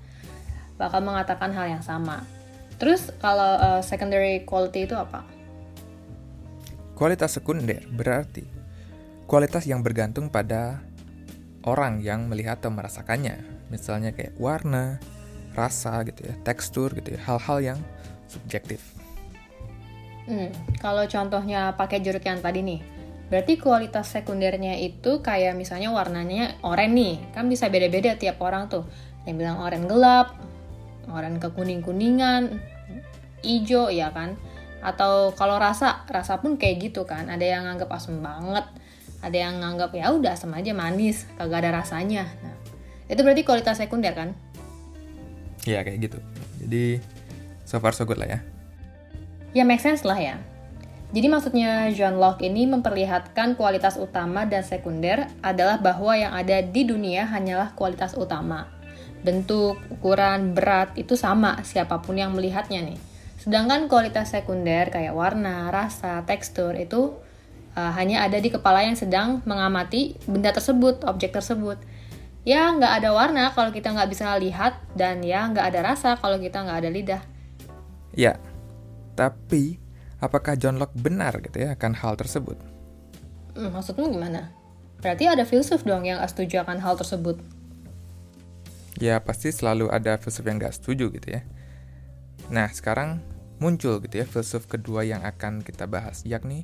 bakal 0.80 1.04
mengatakan 1.04 1.52
hal 1.52 1.68
yang 1.68 1.84
sama 1.84 2.24
terus 2.80 3.12
kalau 3.20 3.60
uh, 3.60 3.84
secondary 3.84 4.40
quality 4.48 4.88
itu 4.88 4.96
apa 4.96 5.28
kualitas 6.96 7.36
sekunder 7.36 7.84
berarti 7.92 8.48
kualitas 9.24 9.64
yang 9.64 9.80
bergantung 9.80 10.28
pada 10.28 10.84
orang 11.64 12.04
yang 12.04 12.28
melihat 12.28 12.60
atau 12.60 12.72
merasakannya 12.72 13.40
misalnya 13.72 14.12
kayak 14.12 14.36
warna, 14.36 15.00
rasa 15.56 16.04
gitu 16.04 16.28
ya, 16.28 16.34
tekstur 16.44 16.92
gitu 16.94 17.16
ya, 17.16 17.20
hal-hal 17.24 17.74
yang 17.74 17.78
subjektif. 18.28 18.82
Hmm, 20.24 20.48
kalau 20.80 21.04
contohnya 21.04 21.76
pakai 21.76 22.00
jeruk 22.00 22.24
yang 22.24 22.40
tadi 22.40 22.64
nih, 22.64 22.80
berarti 23.28 23.60
kualitas 23.60 24.08
sekundernya 24.12 24.80
itu 24.80 25.20
kayak 25.20 25.56
misalnya 25.56 25.92
warnanya 25.92 26.56
oranye 26.64 26.92
nih, 26.94 27.14
kan 27.36 27.44
bisa 27.48 27.68
beda-beda 27.68 28.16
tiap 28.16 28.40
orang 28.40 28.68
tuh. 28.68 28.84
Yang 29.24 29.36
bilang 29.40 29.58
oranye 29.60 29.88
gelap, 29.88 30.28
oranye 31.08 31.40
kekuning-kuningan, 31.40 32.60
hijau 33.44 33.88
ya 33.92 34.12
kan. 34.12 34.36
Atau 34.84 35.32
kalau 35.32 35.56
rasa, 35.56 36.04
rasa 36.08 36.40
pun 36.40 36.60
kayak 36.60 36.92
gitu 36.92 37.08
kan. 37.08 37.28
Ada 37.28 37.44
yang 37.44 37.62
nganggap 37.64 37.88
asam 37.92 38.20
banget, 38.20 38.64
ada 39.24 39.38
yang 39.48 39.64
nganggap 39.64 39.96
ya 39.96 40.12
udah 40.12 40.36
asam 40.36 40.52
aja 40.52 40.76
manis, 40.76 41.24
kagak 41.40 41.64
ada 41.64 41.80
rasanya. 41.80 42.28
Nah, 42.44 42.54
itu 43.08 43.20
berarti 43.24 43.42
kualitas 43.42 43.80
sekunder 43.80 44.12
kan? 44.12 44.36
Iya 45.64 45.80
kayak 45.80 45.98
gitu. 46.04 46.18
Jadi 46.60 47.00
so 47.64 47.80
far 47.80 47.96
so 47.96 48.04
good 48.04 48.20
lah 48.20 48.28
ya. 48.28 48.40
Ya 49.56 49.64
make 49.64 49.80
sense 49.80 50.04
lah 50.04 50.20
ya. 50.20 50.36
Jadi 51.14 51.30
maksudnya 51.30 51.94
John 51.94 52.18
Locke 52.18 52.50
ini 52.50 52.66
memperlihatkan 52.66 53.54
kualitas 53.54 53.94
utama 53.94 54.50
dan 54.50 54.66
sekunder 54.66 55.30
adalah 55.46 55.78
bahwa 55.78 56.10
yang 56.18 56.34
ada 56.34 56.58
di 56.58 56.82
dunia 56.82 57.30
hanyalah 57.30 57.70
kualitas 57.78 58.18
utama. 58.18 58.66
Bentuk, 59.22 59.78
ukuran, 59.94 60.58
berat 60.58 60.92
itu 60.98 61.14
sama 61.14 61.62
siapa 61.62 62.02
pun 62.02 62.18
yang 62.18 62.34
melihatnya 62.34 62.82
nih. 62.82 62.98
Sedangkan 63.38 63.86
kualitas 63.86 64.34
sekunder 64.34 64.90
kayak 64.90 65.14
warna, 65.14 65.70
rasa, 65.70 66.26
tekstur 66.26 66.74
itu 66.74 67.14
uh, 67.76 67.92
hanya 67.94 68.24
ada 68.24 68.38
di 68.40 68.48
kepala 68.48 68.86
yang 68.86 68.96
sedang 68.96 69.42
mengamati 69.44 70.16
benda 70.24 70.50
tersebut, 70.50 71.04
objek 71.04 71.34
tersebut 71.34 71.78
ya 72.44 72.68
nggak 72.76 73.00
ada 73.00 73.10
warna 73.16 73.44
kalau 73.56 73.72
kita 73.72 73.90
nggak 73.90 74.12
bisa 74.12 74.36
lihat 74.36 74.76
dan 74.92 75.24
ya 75.24 75.48
nggak 75.48 75.72
ada 75.72 75.80
rasa 75.80 76.20
kalau 76.20 76.36
kita 76.36 76.60
nggak 76.60 76.78
ada 76.84 76.90
lidah. 76.92 77.22
Ya, 78.14 78.38
tapi 79.16 79.80
apakah 80.20 80.54
John 80.54 80.78
Locke 80.78 80.94
benar 80.94 81.40
gitu 81.40 81.64
ya 81.64 81.74
akan 81.74 81.96
hal 81.98 82.14
tersebut? 82.20 82.60
Hmm, 83.56 83.72
maksudmu 83.72 84.12
gimana? 84.12 84.52
Berarti 85.00 85.24
ada 85.26 85.42
filsuf 85.48 85.82
dong 85.82 86.04
yang 86.06 86.20
setuju 86.28 86.62
akan 86.62 86.78
hal 86.78 86.94
tersebut. 87.00 87.40
Ya 89.00 89.18
pasti 89.18 89.50
selalu 89.50 89.90
ada 89.90 90.14
filsuf 90.22 90.46
yang 90.46 90.62
gak 90.62 90.78
setuju 90.78 91.10
gitu 91.10 91.28
ya. 91.34 91.42
Nah 92.52 92.70
sekarang 92.70 93.18
muncul 93.58 93.98
gitu 94.04 94.22
ya 94.22 94.26
filsuf 94.28 94.70
kedua 94.70 95.02
yang 95.02 95.26
akan 95.26 95.64
kita 95.64 95.90
bahas 95.90 96.22
yakni 96.22 96.62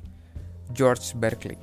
George 0.71 1.15
Berkeley. 1.17 1.59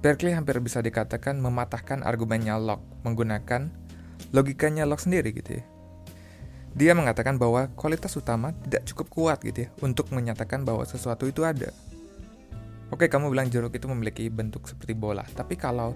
Berkeley 0.00 0.32
hampir 0.32 0.56
bisa 0.64 0.80
dikatakan 0.80 1.36
mematahkan 1.38 2.00
argumennya 2.00 2.56
Locke 2.56 2.84
menggunakan 3.04 3.68
logikanya 4.32 4.88
Locke 4.88 5.04
sendiri 5.04 5.36
gitu 5.36 5.60
ya. 5.60 5.64
Dia 6.70 6.92
mengatakan 6.94 7.34
bahwa 7.34 7.66
kualitas 7.74 8.14
utama 8.14 8.54
tidak 8.64 8.86
cukup 8.86 9.06
kuat 9.10 9.38
gitu 9.42 9.66
ya 9.66 9.68
untuk 9.82 10.08
menyatakan 10.14 10.62
bahwa 10.62 10.86
sesuatu 10.86 11.26
itu 11.26 11.42
ada. 11.42 11.74
Oke, 12.90 13.06
kamu 13.06 13.30
bilang 13.30 13.46
jeruk 13.46 13.74
itu 13.74 13.86
memiliki 13.86 14.26
bentuk 14.26 14.66
seperti 14.66 14.98
bola, 14.98 15.22
tapi 15.38 15.54
kalau 15.54 15.94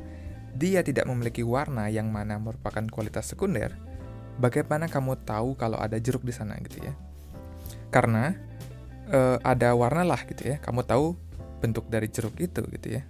dia 0.54 0.78
tidak 0.86 1.10
memiliki 1.10 1.42
warna 1.42 1.90
yang 1.90 2.06
mana 2.06 2.38
merupakan 2.38 2.86
kualitas 2.86 3.34
sekunder, 3.34 3.74
bagaimana 4.38 4.86
kamu 4.86 5.18
tahu 5.26 5.58
kalau 5.58 5.74
ada 5.74 5.98
jeruk 5.98 6.22
di 6.22 6.30
sana 6.30 6.54
gitu 6.62 6.86
ya? 6.86 6.94
Karena 7.90 8.38
e, 9.10 9.18
ada 9.42 9.74
warna 9.74 10.06
lah 10.06 10.22
gitu 10.22 10.54
ya, 10.54 10.62
kamu 10.62 10.86
tahu 10.86 11.18
bentuk 11.64 11.88
dari 11.88 12.12
jeruk 12.12 12.36
itu 12.36 12.60
gitu 12.68 13.00
ya 13.00 13.02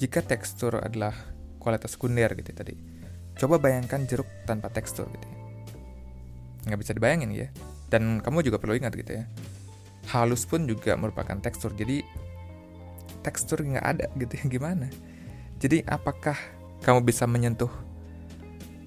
jika 0.00 0.24
tekstur 0.24 0.80
adalah 0.80 1.12
kualitas 1.60 1.92
sekunder 1.92 2.32
gitu 2.32 2.56
ya 2.56 2.64
tadi. 2.64 2.74
Coba 3.36 3.60
bayangkan 3.60 4.08
jeruk 4.08 4.26
tanpa 4.48 4.72
tekstur 4.72 5.04
gitu 5.12 5.26
ya. 5.28 5.36
Nggak 6.72 6.80
bisa 6.80 6.92
dibayangin 6.96 7.30
ya. 7.36 7.48
Dan 7.92 8.24
kamu 8.24 8.40
juga 8.48 8.56
perlu 8.56 8.80
ingat 8.80 8.96
gitu 8.96 9.20
ya. 9.20 9.28
Halus 10.08 10.48
pun 10.48 10.64
juga 10.64 10.96
merupakan 10.96 11.36
tekstur. 11.36 11.76
Jadi 11.76 12.00
tekstur 13.20 13.60
nggak 13.60 13.84
ada 13.84 14.08
gitu 14.16 14.32
ya 14.40 14.44
gimana. 14.48 14.88
Jadi 15.60 15.84
apakah 15.84 16.40
kamu 16.80 17.04
bisa 17.04 17.28
menyentuh 17.28 17.70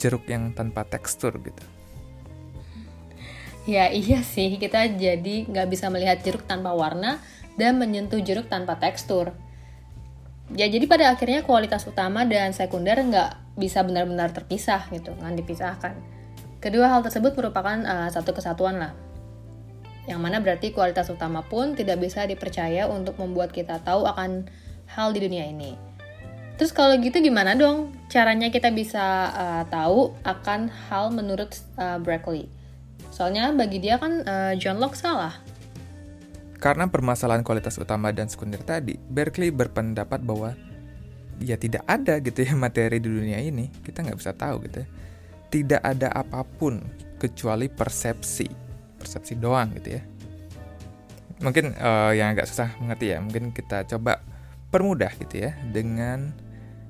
jeruk 0.02 0.26
yang 0.26 0.50
tanpa 0.58 0.82
tekstur 0.82 1.38
gitu? 1.46 1.64
Ya 3.64 3.88
iya 3.94 4.26
sih, 4.26 4.60
kita 4.60 4.92
jadi 4.92 5.48
nggak 5.48 5.68
bisa 5.72 5.88
melihat 5.88 6.20
jeruk 6.26 6.44
tanpa 6.44 6.76
warna 6.76 7.22
dan 7.60 7.78
menyentuh 7.78 8.20
jeruk 8.22 8.50
tanpa 8.50 8.78
tekstur. 8.78 9.34
Ya 10.54 10.70
jadi 10.70 10.86
pada 10.86 11.10
akhirnya 11.10 11.42
kualitas 11.42 11.88
utama 11.88 12.28
dan 12.28 12.52
sekunder 12.52 13.00
nggak 13.00 13.58
bisa 13.58 13.82
benar-benar 13.82 14.34
terpisah 14.36 14.86
gitu 14.92 15.16
kan 15.18 15.34
dipisahkan. 15.34 15.96
Kedua 16.60 16.88
hal 16.92 17.02
tersebut 17.04 17.36
merupakan 17.36 17.80
uh, 17.84 18.10
satu 18.12 18.36
kesatuan 18.36 18.80
lah. 18.80 18.94
Yang 20.04 20.20
mana 20.20 20.38
berarti 20.44 20.76
kualitas 20.76 21.08
utama 21.08 21.42
pun 21.48 21.80
tidak 21.80 22.04
bisa 22.04 22.28
dipercaya 22.28 22.92
untuk 22.92 23.16
membuat 23.20 23.56
kita 23.56 23.80
tahu 23.82 24.04
akan 24.04 24.52
hal 24.92 25.16
di 25.16 25.24
dunia 25.24 25.48
ini. 25.48 25.80
Terus 26.60 26.76
kalau 26.76 27.00
gitu 27.00 27.24
gimana 27.24 27.56
dong? 27.56 27.96
Caranya 28.12 28.52
kita 28.52 28.70
bisa 28.70 29.32
uh, 29.32 29.64
tahu 29.72 30.14
akan 30.22 30.70
hal 30.92 31.10
menurut 31.10 31.56
uh, 31.80 31.98
Berkeley 32.04 32.52
soalnya 33.14 33.54
bagi 33.54 33.78
dia 33.78 34.02
kan 34.02 34.26
uh, 34.26 34.54
John 34.58 34.82
Locke 34.82 34.98
salah 34.98 35.38
karena 36.64 36.88
permasalahan 36.88 37.44
kualitas 37.44 37.76
utama 37.76 38.16
dan 38.16 38.32
sekunder 38.32 38.64
tadi, 38.64 38.96
Berkeley 38.96 39.52
berpendapat 39.52 40.24
bahwa 40.24 40.56
ya 41.44 41.60
tidak 41.60 41.84
ada 41.84 42.24
gitu 42.24 42.40
ya 42.40 42.56
materi 42.64 43.04
di 43.04 43.12
dunia 43.12 43.44
ini. 43.44 43.68
Kita 43.84 44.00
nggak 44.00 44.16
bisa 44.16 44.32
tahu 44.32 44.64
gitu 44.72 44.80
ya. 44.80 44.88
Tidak 45.52 45.82
ada 45.84 46.08
apa 46.16 46.48
pun 46.48 46.80
kecuali 47.20 47.68
persepsi. 47.68 48.48
Persepsi 48.96 49.36
doang 49.36 49.76
gitu 49.76 50.00
ya. 50.00 50.02
Mungkin 51.44 51.76
uh, 51.76 52.16
yang 52.16 52.32
agak 52.32 52.48
susah 52.48 52.72
mengerti 52.80 53.12
ya, 53.12 53.20
mungkin 53.20 53.52
kita 53.52 53.84
coba 53.84 54.24
permudah 54.72 55.12
gitu 55.20 55.44
ya 55.44 55.60
dengan 55.68 56.32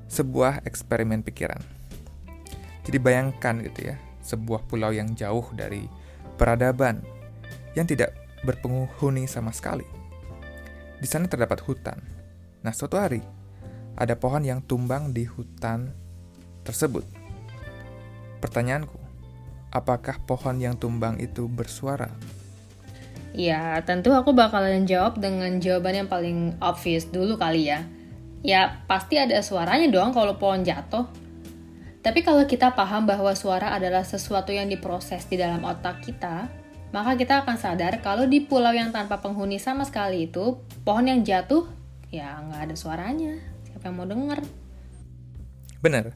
sebuah 0.06 0.62
eksperimen 0.70 1.26
pikiran. 1.26 1.58
Jadi 2.86 2.98
bayangkan 3.02 3.58
gitu 3.66 3.90
ya, 3.90 3.98
sebuah 4.22 4.70
pulau 4.70 4.94
yang 4.94 5.18
jauh 5.18 5.50
dari 5.58 5.90
peradaban 6.38 7.02
yang 7.74 7.90
tidak 7.90 8.23
berpenghuni 8.44 9.26
sama 9.26 9.50
sekali. 9.56 9.88
Di 11.00 11.08
sana 11.08 11.28
terdapat 11.28 11.64
hutan. 11.64 12.00
Nah, 12.64 12.72
suatu 12.72 12.96
hari 12.96 13.24
ada 14.00 14.16
pohon 14.16 14.44
yang 14.44 14.64
tumbang 14.64 15.12
di 15.12 15.28
hutan 15.28 15.92
tersebut. 16.64 17.04
Pertanyaanku, 18.40 19.00
apakah 19.72 20.20
pohon 20.24 20.60
yang 20.60 20.76
tumbang 20.76 21.20
itu 21.20 21.48
bersuara? 21.48 22.12
Ya, 23.34 23.82
tentu 23.82 24.14
aku 24.14 24.30
bakalan 24.30 24.86
jawab 24.86 25.18
dengan 25.18 25.58
jawaban 25.58 26.06
yang 26.06 26.10
paling 26.12 26.54
obvious 26.62 27.10
dulu 27.10 27.34
kali 27.36 27.74
ya. 27.74 27.82
Ya, 28.46 28.84
pasti 28.86 29.18
ada 29.18 29.40
suaranya 29.42 29.90
dong 29.90 30.14
kalau 30.14 30.38
pohon 30.38 30.62
jatuh. 30.62 31.10
Tapi 32.04 32.20
kalau 32.22 32.44
kita 32.44 32.76
paham 32.76 33.08
bahwa 33.08 33.32
suara 33.32 33.72
adalah 33.74 34.04
sesuatu 34.04 34.52
yang 34.52 34.68
diproses 34.68 35.24
di 35.32 35.40
dalam 35.40 35.64
otak 35.64 36.04
kita, 36.04 36.52
maka 36.94 37.18
kita 37.18 37.42
akan 37.42 37.58
sadar 37.58 38.06
kalau 38.06 38.30
di 38.30 38.46
pulau 38.46 38.70
yang 38.70 38.94
tanpa 38.94 39.18
penghuni 39.18 39.58
sama 39.58 39.82
sekali 39.82 40.30
itu, 40.30 40.62
pohon 40.86 41.10
yang 41.10 41.26
jatuh 41.26 41.66
ya 42.14 42.38
nggak 42.38 42.70
ada 42.70 42.76
suaranya. 42.78 43.42
Siapa 43.66 43.90
yang 43.90 43.98
mau 43.98 44.06
denger? 44.06 44.40
Bener, 45.82 46.14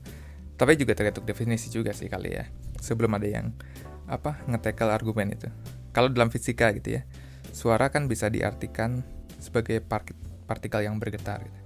tapi 0.53 0.77
juga 0.77 0.93
tergantung 0.93 1.25
definisi 1.25 1.73
juga 1.73 1.97
sih 1.97 2.05
kali 2.05 2.37
ya. 2.37 2.45
Sebelum 2.77 3.09
ada 3.17 3.25
yang 3.25 3.57
apa 4.05 4.37
ngetekel 4.45 4.87
argumen 4.93 5.33
itu. 5.33 5.49
Kalau 5.91 6.13
dalam 6.13 6.29
fisika 6.29 6.69
gitu 6.77 7.01
ya, 7.01 7.09
suara 7.49 7.89
kan 7.89 8.05
bisa 8.05 8.29
diartikan 8.29 9.01
sebagai 9.41 9.81
partikel 10.45 10.85
yang 10.85 11.01
bergetar. 11.01 11.41
Gitu. 11.41 11.59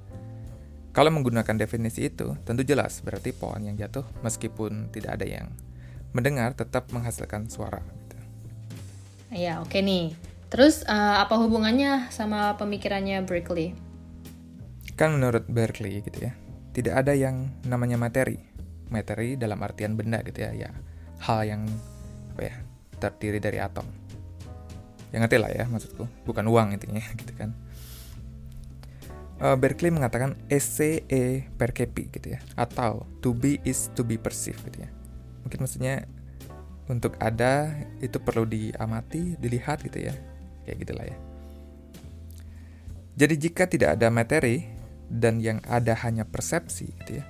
Kalau 0.96 1.12
menggunakan 1.12 1.60
definisi 1.60 2.08
itu, 2.08 2.40
tentu 2.48 2.64
jelas 2.64 3.04
berarti 3.04 3.36
pohon 3.36 3.68
yang 3.68 3.76
jatuh 3.76 4.08
meskipun 4.24 4.88
tidak 4.96 5.20
ada 5.20 5.28
yang 5.28 5.48
mendengar 6.16 6.56
tetap 6.56 6.88
menghasilkan 6.96 7.52
suara. 7.52 7.84
Ya, 9.32 9.64
oke 9.64 9.80
okay 9.80 9.82
nih. 9.82 10.12
Terus 10.52 10.84
uh, 10.84 11.24
apa 11.24 11.40
hubungannya 11.40 12.12
sama 12.12 12.60
pemikirannya 12.60 13.24
Berkeley? 13.24 13.72
Kan 15.00 15.16
menurut 15.16 15.48
Berkeley 15.48 16.04
gitu 16.04 16.28
ya, 16.28 16.36
tidak 16.76 17.00
ada 17.00 17.16
yang 17.16 17.48
namanya 17.64 17.96
materi. 17.96 18.44
Materi 18.92 19.40
dalam 19.40 19.64
artian 19.64 19.96
benda 19.96 20.20
gitu 20.28 20.44
ya, 20.44 20.52
ya 20.52 20.70
hal 21.24 21.48
yang 21.48 21.64
apa 22.36 22.42
ya 22.44 22.56
terdiri 23.00 23.40
dari 23.40 23.64
atom. 23.64 23.88
Yang 25.16 25.20
ngerti 25.24 25.38
lah 25.40 25.52
ya 25.56 25.64
maksudku, 25.64 26.04
bukan 26.28 26.52
uang 26.52 26.76
intinya 26.76 27.00
gitu 27.24 27.32
kan. 27.40 27.56
Uh, 29.40 29.56
Berkeley 29.56 29.96
mengatakan 29.96 30.36
esse 30.52 31.08
e 31.08 31.48
percepi 31.56 32.12
gitu 32.12 32.36
ya, 32.36 32.44
atau 32.60 33.08
to 33.24 33.32
be 33.32 33.64
is 33.64 33.88
to 33.96 34.04
be 34.04 34.20
perceived 34.20 34.60
gitu 34.68 34.84
ya. 34.84 34.92
Mungkin 35.48 35.64
maksudnya 35.64 36.04
untuk 36.92 37.16
ada 37.24 37.72
itu 38.04 38.20
perlu 38.20 38.44
diamati, 38.44 39.40
dilihat 39.40 39.80
gitu 39.88 40.12
ya. 40.12 40.14
Kayak 40.68 40.78
gitulah 40.84 41.06
ya. 41.08 41.18
Jadi 43.16 43.36
jika 43.40 43.64
tidak 43.72 43.96
ada 43.96 44.12
materi 44.12 44.68
dan 45.08 45.40
yang 45.40 45.64
ada 45.64 45.96
hanya 46.04 46.28
persepsi 46.28 46.92
gitu 47.00 47.24
ya, 47.24 47.26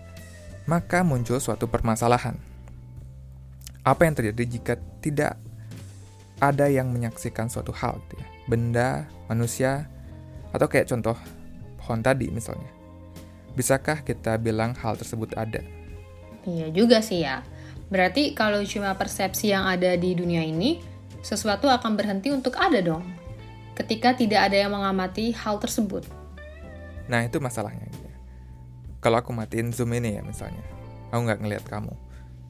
maka 0.65 1.05
muncul 1.05 1.37
suatu 1.37 1.69
permasalahan. 1.69 2.37
Apa 3.85 4.09
yang 4.09 4.17
terjadi 4.17 4.43
jika 4.45 4.73
tidak 5.01 5.37
ada 6.41 6.65
yang 6.69 6.89
menyaksikan 6.89 7.49
suatu 7.49 7.69
hal 7.73 8.01
gitu 8.09 8.17
ya, 8.17 8.27
benda, 8.49 8.89
manusia, 9.29 9.85
atau 10.53 10.65
kayak 10.65 10.89
contoh 10.89 11.17
pohon 11.81 12.01
tadi 12.01 12.29
misalnya. 12.33 12.69
Bisakah 13.53 14.05
kita 14.05 14.37
bilang 14.37 14.73
hal 14.77 14.97
tersebut 14.97 15.33
ada? 15.37 15.61
Iya 16.45 16.73
juga 16.73 17.01
sih 17.01 17.25
ya. 17.25 17.45
Berarti 17.91 18.31
kalau 18.31 18.63
cuma 18.63 18.95
persepsi 18.95 19.51
yang 19.51 19.67
ada 19.67 19.99
di 19.99 20.15
dunia 20.15 20.39
ini, 20.39 20.79
sesuatu 21.19 21.67
akan 21.67 21.99
berhenti 21.99 22.31
untuk 22.31 22.55
ada 22.55 22.79
dong. 22.79 23.03
Ketika 23.75 24.15
tidak 24.15 24.47
ada 24.47 24.55
yang 24.63 24.71
mengamati 24.71 25.35
hal 25.35 25.59
tersebut. 25.59 26.07
Nah 27.11 27.27
itu 27.27 27.43
masalahnya. 27.43 27.91
Kalau 29.03 29.19
aku 29.19 29.35
matiin 29.35 29.75
zoom 29.75 29.91
ini 29.91 30.15
ya 30.15 30.23
misalnya, 30.23 30.63
aku 31.11 31.19
nggak 31.19 31.39
ngelihat 31.43 31.65
kamu, 31.67 31.91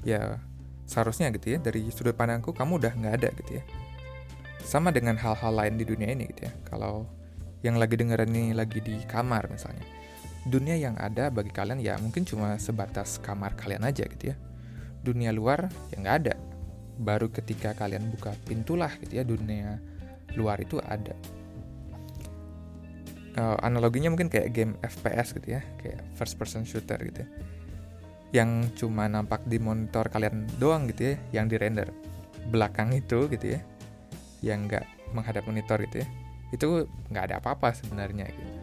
ya 0.05 0.37
seharusnya 0.85 1.31
gitu 1.31 1.55
ya 1.55 1.59
dari 1.63 1.87
sudut 1.89 2.11
pandangku 2.11 2.51
kamu 2.51 2.77
udah 2.77 2.93
nggak 2.93 3.13
ada 3.23 3.29
gitu 3.41 3.51
ya. 3.57 3.63
Sama 4.61 4.93
dengan 4.93 5.17
hal-hal 5.17 5.57
lain 5.57 5.79
di 5.79 5.87
dunia 5.87 6.11
ini 6.13 6.29
gitu 6.29 6.51
ya. 6.51 6.53
Kalau 6.67 7.07
yang 7.65 7.81
lagi 7.81 7.97
dengerin 7.97 8.29
ini 8.29 8.51
lagi 8.53 8.83
di 8.83 8.99
kamar 9.07 9.47
misalnya, 9.47 9.87
dunia 10.45 10.75
yang 10.75 10.99
ada 10.99 11.31
bagi 11.31 11.49
kalian 11.49 11.79
ya 11.79 11.97
mungkin 11.97 12.27
cuma 12.27 12.59
sebatas 12.59 13.17
kamar 13.23 13.55
kalian 13.55 13.87
aja 13.87 14.05
gitu 14.05 14.35
ya 14.35 14.37
dunia 15.01 15.33
luar 15.33 15.69
ya 15.89 15.97
nggak 15.99 16.17
ada 16.25 16.33
baru 17.01 17.33
ketika 17.33 17.73
kalian 17.73 18.13
buka 18.13 18.37
pintulah 18.45 18.93
gitu 19.01 19.17
ya 19.17 19.23
dunia 19.25 19.81
luar 20.37 20.61
itu 20.61 20.77
ada 20.79 21.17
uh, 23.35 23.57
analoginya 23.65 24.13
mungkin 24.13 24.29
kayak 24.29 24.53
game 24.53 24.73
FPS 24.85 25.33
gitu 25.35 25.57
ya 25.57 25.61
kayak 25.81 25.99
first 26.15 26.37
person 26.37 26.63
shooter 26.63 27.01
gitu 27.01 27.25
ya 27.25 27.29
yang 28.31 28.71
cuma 28.79 29.11
nampak 29.11 29.43
di 29.43 29.59
monitor 29.59 30.07
kalian 30.07 30.47
doang 30.55 30.87
gitu 30.87 31.13
ya 31.13 31.15
yang 31.41 31.51
di 31.51 31.59
render 31.59 31.91
belakang 32.47 32.95
itu 32.95 33.27
gitu 33.27 33.59
ya 33.59 33.61
yang 34.39 34.71
nggak 34.71 34.87
menghadap 35.11 35.43
monitor 35.43 35.77
gitu 35.83 36.05
ya 36.05 36.07
itu 36.51 36.87
nggak 37.11 37.23
ada 37.31 37.35
apa-apa 37.39 37.71
sebenarnya 37.75 38.27
gitu. 38.27 38.53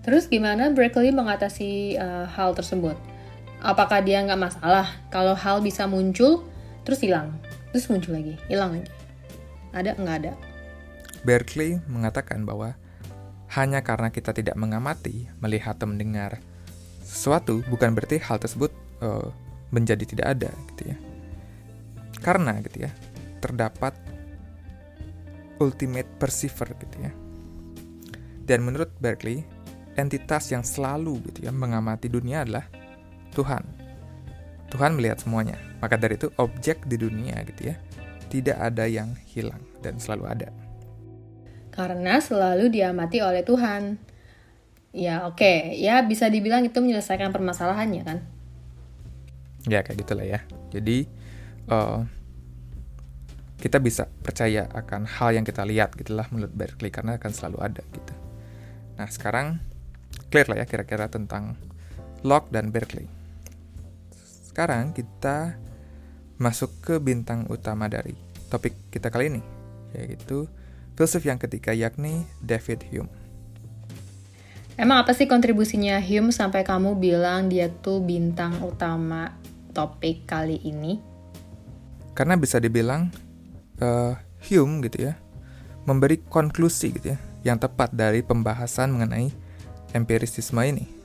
Terus 0.00 0.26
gimana 0.26 0.72
Berkeley 0.72 1.12
mengatasi 1.12 2.00
uh, 2.00 2.26
hal 2.26 2.56
tersebut? 2.56 2.96
Apakah 3.60 4.00
dia 4.00 4.24
nggak 4.24 4.40
masalah? 4.40 4.88
Kalau 5.12 5.36
hal 5.36 5.60
bisa 5.60 5.84
muncul 5.84 6.44
terus 6.84 7.00
hilang. 7.04 7.36
Terus 7.70 7.86
muncul 7.86 8.16
lagi 8.16 8.34
hilang 8.48 8.80
lagi. 8.80 8.88
Ada? 9.70 9.94
Nggak 10.00 10.16
ada. 10.24 10.32
Berkeley 11.22 11.78
mengatakan 11.86 12.48
bahwa 12.48 12.74
hanya 13.52 13.84
karena 13.84 14.08
kita 14.08 14.32
tidak 14.32 14.56
mengamati, 14.56 15.28
melihat 15.42 15.76
atau 15.76 15.90
mendengar 15.90 16.40
sesuatu 17.02 17.60
bukan 17.66 17.92
berarti 17.92 18.22
hal 18.22 18.38
tersebut 18.38 18.70
uh, 19.02 19.28
menjadi 19.74 20.04
tidak 20.06 20.26
ada 20.38 20.50
gitu 20.74 20.94
ya. 20.94 20.96
Karena 22.20 22.56
gitu 22.62 22.86
ya, 22.86 22.90
terdapat 23.42 23.92
ultimate 25.60 26.08
perceiver 26.16 26.72
gitu 26.78 26.96
ya. 27.04 27.12
Dan 28.46 28.66
menurut 28.66 28.90
Berkeley, 28.98 29.44
entitas 29.94 30.48
yang 30.50 30.64
selalu 30.64 31.20
gitu 31.30 31.46
ya 31.46 31.52
mengamati 31.52 32.08
dunia 32.08 32.42
adalah 32.46 32.66
Tuhan. 33.34 33.62
Tuhan 34.70 34.94
melihat 34.94 35.18
semuanya. 35.18 35.58
Maka 35.82 35.98
dari 35.98 36.14
itu 36.14 36.30
objek 36.38 36.86
di 36.86 37.00
dunia 37.00 37.42
gitu 37.48 37.74
ya, 37.74 37.76
tidak 38.30 38.58
ada 38.60 38.86
yang 38.86 39.16
hilang 39.26 39.60
dan 39.82 39.98
selalu 39.98 40.24
ada. 40.30 40.48
Karena 41.74 42.22
selalu 42.22 42.70
diamati 42.70 43.18
oleh 43.22 43.42
Tuhan. 43.42 43.98
Ya 44.90 45.26
oke, 45.26 45.38
okay. 45.38 45.78
ya 45.78 46.02
bisa 46.02 46.26
dibilang 46.26 46.66
itu 46.66 46.82
menyelesaikan 46.82 47.30
permasalahannya 47.30 48.02
kan? 48.02 48.18
Ya 49.70 49.86
kayak 49.86 50.02
gitulah 50.02 50.26
ya. 50.26 50.42
Jadi 50.74 51.06
uh, 51.70 52.02
kita 53.60 53.78
bisa 53.78 54.08
percaya 54.24 54.66
akan 54.72 55.06
hal 55.06 55.36
yang 55.36 55.44
kita 55.46 55.62
lihat 55.62 55.94
gitulah 55.94 56.26
menurut 56.32 56.50
Berkeley 56.50 56.90
karena 56.90 57.20
akan 57.20 57.30
selalu 57.30 57.58
ada 57.60 57.82
gitu. 57.92 58.14
Nah 58.96 59.06
sekarang 59.06 59.60
clear 60.32 60.48
lah 60.48 60.64
ya 60.64 60.66
kira-kira 60.66 61.06
tentang 61.12 61.54
Locke 62.24 62.50
dan 62.50 62.72
Berkeley. 62.72 63.19
Sekarang 64.50 64.90
kita 64.90 65.54
masuk 66.34 66.74
ke 66.82 66.98
bintang 66.98 67.46
utama 67.46 67.86
dari 67.86 68.18
topik 68.50 68.74
kita 68.90 69.06
kali 69.06 69.30
ini, 69.30 69.42
yaitu 69.94 70.50
filsuf 70.98 71.22
yang 71.22 71.38
ketiga 71.38 71.70
yakni 71.70 72.26
David 72.42 72.82
Hume. 72.90 73.06
Emang 74.74 75.06
apa 75.06 75.14
sih 75.14 75.30
kontribusinya 75.30 76.02
Hume 76.02 76.34
sampai 76.34 76.66
kamu 76.66 76.98
bilang 76.98 77.46
dia 77.46 77.70
tuh 77.70 78.02
bintang 78.02 78.58
utama 78.66 79.38
topik 79.70 80.26
kali 80.26 80.58
ini? 80.66 80.98
Karena 82.18 82.34
bisa 82.34 82.58
dibilang 82.58 83.06
uh, 83.78 84.18
Hume 84.50 84.82
gitu 84.82 85.06
ya, 85.06 85.14
memberi 85.86 86.18
konklusi 86.26 86.98
gitu 86.98 87.14
ya, 87.14 87.18
yang 87.46 87.62
tepat 87.62 87.94
dari 87.94 88.26
pembahasan 88.26 88.98
mengenai 88.98 89.30
empirisisme 89.94 90.58
ini 90.66 90.99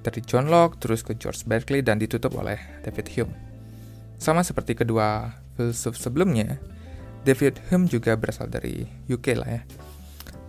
dari 0.00 0.20
John 0.24 0.48
Locke 0.48 0.80
terus 0.80 1.04
ke 1.04 1.12
George 1.16 1.44
Berkeley 1.44 1.84
dan 1.84 2.00
ditutup 2.00 2.32
oleh 2.36 2.56
David 2.84 3.06
Hume. 3.12 3.34
Sama 4.20 4.44
seperti 4.44 4.76
kedua 4.76 5.32
filsuf 5.56 5.96
sebelumnya, 5.96 6.60
David 7.24 7.60
Hume 7.68 7.88
juga 7.88 8.16
berasal 8.16 8.48
dari 8.48 8.88
UK 9.08 9.26
lah 9.36 9.50
ya. 9.60 9.62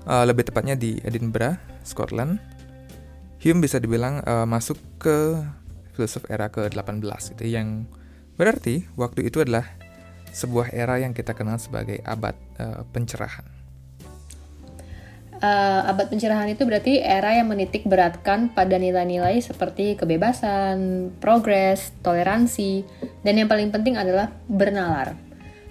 Uh, 0.08 0.26
lebih 0.26 0.48
tepatnya 0.48 0.74
di 0.74 0.98
Edinburgh, 1.04 1.60
Scotland. 1.84 2.40
Hume 3.44 3.60
bisa 3.60 3.82
dibilang 3.82 4.24
uh, 4.24 4.48
masuk 4.48 4.80
ke 5.02 5.44
filsuf 5.98 6.24
era 6.32 6.48
ke-18 6.48 7.36
gitu 7.36 7.46
yang 7.46 7.84
berarti 8.40 8.88
waktu 8.96 9.28
itu 9.28 9.44
adalah 9.44 9.68
sebuah 10.32 10.72
era 10.72 10.96
yang 11.04 11.12
kita 11.12 11.36
kenal 11.36 11.60
sebagai 11.60 12.00
abad 12.08 12.34
uh, 12.58 12.88
pencerahan 12.96 13.51
uh, 15.42 15.90
abad 15.90 16.08
pencerahan 16.08 16.48
itu 16.54 16.64
berarti 16.64 17.02
era 17.02 17.36
yang 17.36 17.50
menitik 17.50 17.84
beratkan 17.84 18.54
pada 18.54 18.78
nilai-nilai 18.78 19.42
seperti 19.42 19.98
kebebasan, 19.98 21.10
progres, 21.18 21.92
toleransi, 22.06 22.86
dan 23.26 23.34
yang 23.42 23.50
paling 23.50 23.74
penting 23.74 23.98
adalah 23.98 24.32
bernalar. 24.48 25.18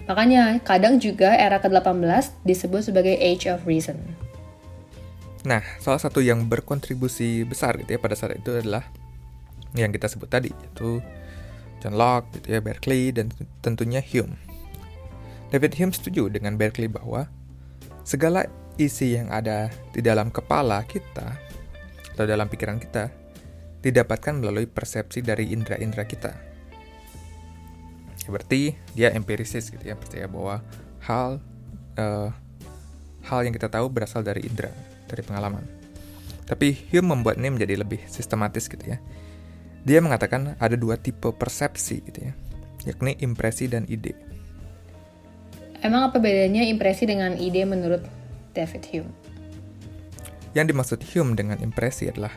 Makanya 0.05 0.59
kadang 0.61 0.99
juga 0.99 1.31
era 1.33 1.57
ke-18 1.63 2.43
disebut 2.43 2.91
sebagai 2.91 3.15
Age 3.15 3.47
of 3.47 3.63
Reason. 3.63 3.95
Nah, 5.41 5.63
salah 5.81 5.97
satu 5.97 6.21
yang 6.21 6.45
berkontribusi 6.45 7.47
besar 7.47 7.79
gitu 7.81 7.97
ya 7.97 7.99
pada 7.99 8.13
saat 8.13 8.37
itu 8.37 8.53
adalah 8.53 8.85
yang 9.73 9.89
kita 9.89 10.05
sebut 10.11 10.29
tadi, 10.29 10.51
yaitu 10.51 11.01
John 11.81 11.97
Locke, 11.97 12.29
gitu 12.37 12.53
ya, 12.53 12.59
Berkeley, 12.61 13.09
dan 13.09 13.33
tentunya 13.63 14.03
Hume. 14.03 14.37
David 15.49 15.73
Hume 15.81 15.95
setuju 15.95 16.29
dengan 16.29 16.59
Berkeley 16.59 16.91
bahwa 16.91 17.25
segala 18.05 18.45
isi 18.79 19.17
yang 19.17 19.31
ada 19.31 19.71
di 19.91 19.99
dalam 19.99 20.29
kepala 20.29 20.83
kita 20.87 21.35
atau 22.15 22.25
dalam 22.27 22.47
pikiran 22.47 22.77
kita 22.77 23.09
didapatkan 23.81 24.37
melalui 24.37 24.69
persepsi 24.69 25.25
dari 25.25 25.49
indera-indera 25.51 26.05
kita. 26.05 26.31
Ya, 28.21 28.29
berarti 28.29 28.77
dia 28.93 29.09
empirisis 29.17 29.73
gitu 29.73 29.81
ya, 29.81 29.97
percaya 29.97 30.29
bahwa 30.29 30.61
hal 31.01 31.41
uh, 31.97 32.29
hal 33.25 33.39
yang 33.41 33.53
kita 33.57 33.67
tahu 33.67 33.89
berasal 33.89 34.21
dari 34.21 34.45
indera, 34.45 34.69
dari 35.09 35.25
pengalaman. 35.25 35.65
Tapi 36.45 36.77
Hume 36.93 37.17
membuat 37.17 37.41
ini 37.41 37.49
menjadi 37.49 37.79
lebih 37.79 38.05
sistematis 38.05 38.69
gitu 38.69 38.83
ya. 38.85 39.01
Dia 39.81 39.97
mengatakan 39.97 40.53
ada 40.61 40.77
dua 40.77 40.93
tipe 41.01 41.33
persepsi 41.33 42.05
gitu 42.05 42.29
ya, 42.29 42.33
yakni 42.85 43.17
impresi 43.17 43.65
dan 43.65 43.89
ide. 43.89 44.13
Emang 45.81 46.13
apa 46.13 46.21
bedanya 46.21 46.61
impresi 46.61 47.09
dengan 47.09 47.33
ide 47.41 47.65
menurut 47.65 48.05
David 48.51 48.83
Hume? 48.91 49.11
Yang 50.51 50.65
dimaksud 50.75 50.99
Hume 51.13 51.31
dengan 51.35 51.57
impresi 51.63 52.11
adalah 52.11 52.31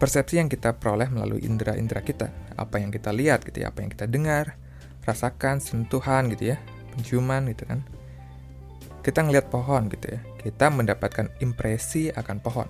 persepsi 0.00 0.40
yang 0.40 0.48
kita 0.48 0.80
peroleh 0.80 1.12
melalui 1.12 1.44
indera-indera 1.44 2.00
kita, 2.00 2.32
apa 2.56 2.80
yang 2.80 2.88
kita 2.88 3.12
lihat 3.12 3.44
gitu 3.44 3.60
ya, 3.60 3.68
apa 3.68 3.84
yang 3.84 3.92
kita 3.92 4.08
dengar, 4.08 4.56
rasakan, 5.04 5.60
sentuhan 5.60 6.32
gitu 6.32 6.56
ya, 6.56 6.56
penciuman 6.96 7.44
gitu 7.52 7.68
kan. 7.68 7.84
Kita 9.04 9.24
ngelihat 9.24 9.52
pohon 9.52 9.92
gitu 9.92 10.16
ya, 10.16 10.20
kita 10.40 10.72
mendapatkan 10.72 11.28
impresi 11.44 12.08
akan 12.12 12.40
pohon. 12.40 12.68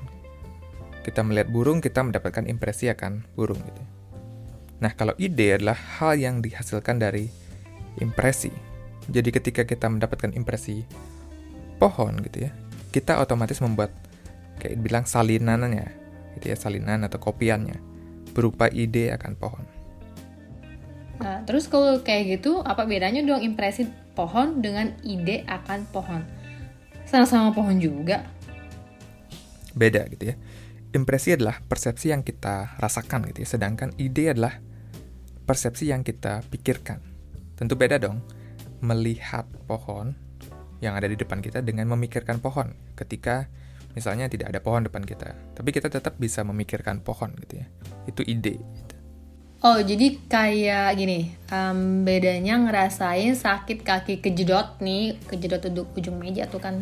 Kita 1.07 1.23
melihat 1.23 1.49
burung, 1.49 1.79
kita 1.79 2.03
mendapatkan 2.03 2.45
impresi 2.51 2.91
akan 2.91 3.25
burung 3.39 3.59
gitu. 3.63 3.83
Nah, 4.81 4.93
kalau 4.97 5.15
ide 5.21 5.61
adalah 5.61 5.77
hal 5.77 6.17
yang 6.17 6.43
dihasilkan 6.43 6.99
dari 6.99 7.29
impresi. 8.01 8.51
Jadi 9.11 9.31
ketika 9.35 9.63
kita 9.67 9.91
mendapatkan 9.91 10.33
impresi 10.35 10.87
pohon 11.81 12.13
gitu 12.21 12.45
ya, 12.47 12.53
kita 12.93 13.17
otomatis 13.17 13.57
membuat 13.65 13.91
kayak 14.61 14.77
bilang 14.85 15.09
salinannya 15.09 15.89
gitu 16.37 16.53
ya 16.53 16.57
salinan 16.61 17.09
atau 17.09 17.17
kopiannya 17.17 17.81
berupa 18.37 18.69
ide 18.69 19.11
akan 19.17 19.33
pohon. 19.35 19.65
Nah, 21.21 21.45
terus 21.45 21.69
kalau 21.69 22.01
kayak 22.01 22.41
gitu, 22.41 22.65
apa 22.65 22.89
bedanya 22.89 23.21
dong 23.21 23.45
impresi 23.45 23.85
pohon 24.17 24.65
dengan 24.65 24.97
ide 25.05 25.45
akan 25.45 25.85
pohon? 25.93 26.23
Sama-sama 27.05 27.53
pohon 27.53 27.77
juga. 27.77 28.25
Beda 29.77 30.09
gitu 30.09 30.33
ya. 30.33 30.37
Impresi 30.91 31.37
adalah 31.37 31.61
persepsi 31.61 32.11
yang 32.11 32.25
kita 32.25 32.81
rasakan 32.81 33.29
gitu 33.31 33.45
ya, 33.45 33.49
sedangkan 33.53 33.93
ide 34.01 34.33
adalah 34.33 34.59
persepsi 35.45 35.93
yang 35.93 36.01
kita 36.01 36.41
pikirkan. 36.49 37.03
Tentu 37.55 37.77
beda 37.77 38.01
dong 38.01 38.25
melihat 38.81 39.45
pohon 39.69 40.17
yang 40.81 40.97
ada 40.97 41.07
di 41.07 41.17
depan 41.17 41.45
kita 41.45 41.61
dengan 41.61 41.89
memikirkan 41.93 42.41
pohon. 42.41 42.73
Ketika 42.97 43.49
misalnya 43.93 44.31
tidak 44.31 44.55
ada 44.55 44.61
pohon 44.63 44.87
depan 44.87 45.03
kita 45.03 45.35
tapi 45.59 45.75
kita 45.75 45.91
tetap 45.91 46.15
bisa 46.17 46.41
memikirkan 46.43 47.05
pohon 47.05 47.37
gitu 47.47 47.61
ya. 47.63 47.67
Itu 48.09 48.25
ide 48.25 48.59
gitu. 48.61 48.95
oh 49.61 49.77
jadi 49.77 50.17
kayak 50.25 50.89
gini 50.97 51.37
um, 51.53 52.01
bedanya 52.07 52.57
ngerasain 52.57 53.37
sakit 53.37 53.85
kaki 53.85 54.25
kejedot 54.25 54.81
nih 54.81 55.21
kejedot 55.29 55.69
duduk 55.69 55.93
ujung 56.01 56.17
meja 56.17 56.49
tuh 56.49 56.65
kan 56.65 56.81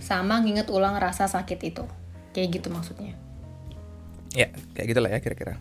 sama 0.00 0.40
nginget 0.40 0.72
ulang 0.72 0.96
rasa 0.96 1.28
sakit 1.28 1.60
itu. 1.60 1.84
Kayak 2.30 2.62
gitu 2.62 2.68
maksudnya. 2.72 3.12
Ya 4.32 4.48
kayak 4.72 4.94
gitulah 4.94 5.10
ya 5.10 5.20
kira-kira. 5.20 5.60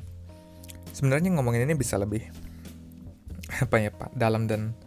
Sebenarnya 0.96 1.34
ngomongin 1.36 1.66
ini 1.66 1.76
bisa 1.76 1.98
lebih 2.00 2.30
apa 3.66 3.76
ya 3.82 3.90
pak 3.90 4.14
dalam 4.14 4.46
dan 4.46 4.78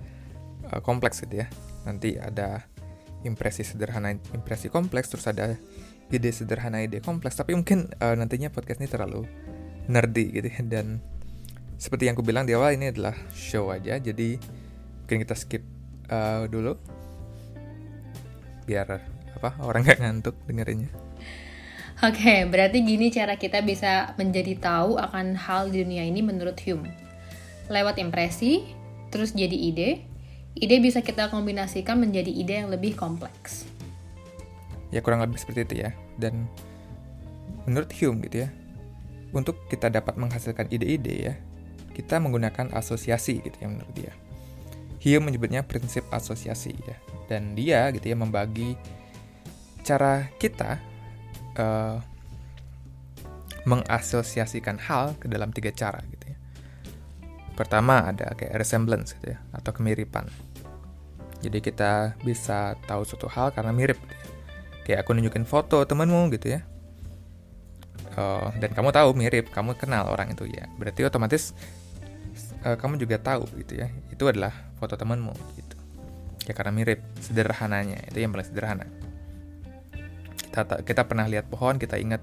uh, 0.71 0.81
kompleks 0.81 1.21
gitu 1.27 1.43
ya 1.45 1.51
nanti 1.83 2.19
ada 2.19 2.67
impresi 3.23 3.63
sederhana 3.63 4.15
impresi 4.35 4.67
kompleks 4.67 5.11
terus 5.11 5.27
ada 5.31 5.55
ide 6.13 6.31
sederhana 6.31 6.85
ide 6.85 7.01
kompleks. 7.01 7.39
Tapi 7.41 7.57
mungkin 7.57 7.89
uh, 7.99 8.15
nantinya 8.15 8.53
podcast 8.53 8.83
ini 8.83 8.89
terlalu 8.91 9.25
nerdy 9.89 10.27
gitu 10.35 10.49
ya. 10.49 10.63
Dan 10.63 11.01
seperti 11.81 12.07
yang 12.07 12.15
aku 12.15 12.25
bilang 12.27 12.45
di 12.45 12.55
awal 12.55 12.77
ini 12.77 12.93
adalah 12.93 13.17
show 13.33 13.73
aja. 13.73 13.97
Jadi 13.97 14.37
mungkin 15.03 15.19
kita 15.25 15.35
skip 15.35 15.65
uh, 16.13 16.45
dulu. 16.47 16.77
Biar 18.69 18.87
apa 19.33 19.59
orang 19.65 19.83
nggak 19.83 19.99
ngantuk 19.99 20.37
dengerinnya. 20.47 20.93
Oke, 22.03 22.19
okay, 22.19 22.39
berarti 22.51 22.83
gini 22.83 23.15
cara 23.15 23.39
kita 23.39 23.63
bisa 23.63 24.19
menjadi 24.19 24.59
tahu 24.59 24.99
akan 24.99 25.39
hal 25.39 25.71
di 25.71 25.87
dunia 25.87 26.03
ini 26.03 26.19
menurut 26.19 26.59
Hume. 26.67 26.91
Lewat 27.71 28.03
impresi, 28.03 28.67
terus 29.15 29.31
jadi 29.31 29.55
ide, 29.55 30.03
ide 30.57 30.77
bisa 30.81 31.01
kita 31.01 31.33
kombinasikan 31.33 31.97
menjadi 32.01 32.29
ide 32.29 32.55
yang 32.65 32.69
lebih 32.69 32.97
kompleks. 32.97 33.65
Ya 34.93 35.01
kurang 35.01 35.25
lebih 35.25 35.41
seperti 35.41 35.65
itu 35.65 35.75
ya. 35.89 35.91
Dan 36.21 36.47
menurut 37.65 37.89
Hume 37.97 38.21
gitu 38.29 38.45
ya, 38.45 38.49
untuk 39.33 39.57
kita 39.73 39.89
dapat 39.89 40.21
menghasilkan 40.21 40.69
ide-ide 40.69 41.15
ya, 41.33 41.35
kita 41.97 42.21
menggunakan 42.21 42.73
asosiasi 42.77 43.41
gitu 43.41 43.57
ya 43.57 43.69
menurut 43.73 43.95
dia. 43.97 44.13
Hume 45.03 45.33
menyebutnya 45.33 45.65
prinsip 45.65 46.05
asosiasi 46.13 46.77
ya. 46.85 46.97
Dan 47.27 47.57
dia 47.57 47.89
gitu 47.97 48.13
ya 48.13 48.17
membagi 48.17 48.77
cara 49.83 50.29
kita 50.37 50.79
uh, 51.57 51.99
mengasosiasikan 53.65 54.79
hal 54.79 55.17
ke 55.17 55.27
dalam 55.27 55.51
tiga 55.51 55.73
cara 55.73 55.99
gitu. 56.13 56.22
Pertama 57.53 58.09
ada 58.09 58.33
kayak 58.33 58.57
resemblance 58.57 59.13
gitu 59.19 59.37
ya 59.37 59.39
atau 59.53 59.71
kemiripan. 59.77 60.25
Jadi 61.43 61.59
kita 61.59 62.15
bisa 62.23 62.79
tahu 62.87 63.03
suatu 63.03 63.27
hal 63.27 63.51
karena 63.51 63.75
mirip. 63.75 63.99
Gitu 63.99 64.15
ya. 64.15 64.27
Kayak 64.83 64.99
aku 65.07 65.11
nunjukin 65.15 65.45
foto 65.47 65.83
temenmu 65.83 66.31
gitu 66.39 66.59
ya. 66.59 66.61
Uh, 68.13 68.53
dan 68.61 68.71
kamu 68.77 68.93
tahu 68.93 69.17
mirip, 69.17 69.51
kamu 69.51 69.75
kenal 69.75 70.07
orang 70.07 70.33
itu 70.33 70.47
ya. 70.47 70.69
Berarti 70.79 71.03
otomatis 71.03 71.57
uh, 72.63 72.79
kamu 72.79 73.03
juga 73.03 73.19
tahu 73.19 73.47
gitu 73.59 73.83
ya. 73.83 73.91
Itu 74.09 74.31
adalah 74.31 74.55
foto 74.79 74.95
temenmu 74.95 75.35
gitu. 75.59 75.77
Ya 76.47 76.53
karena 76.55 76.75
mirip, 76.75 76.99
sederhananya 77.23 78.03
itu 78.11 78.19
yang 78.23 78.35
paling 78.35 78.47
sederhana. 78.47 78.87
Kita 80.53 80.83
kita 80.83 81.03
pernah 81.07 81.27
lihat 81.31 81.47
pohon, 81.51 81.79
kita 81.79 81.99
ingat 81.99 82.23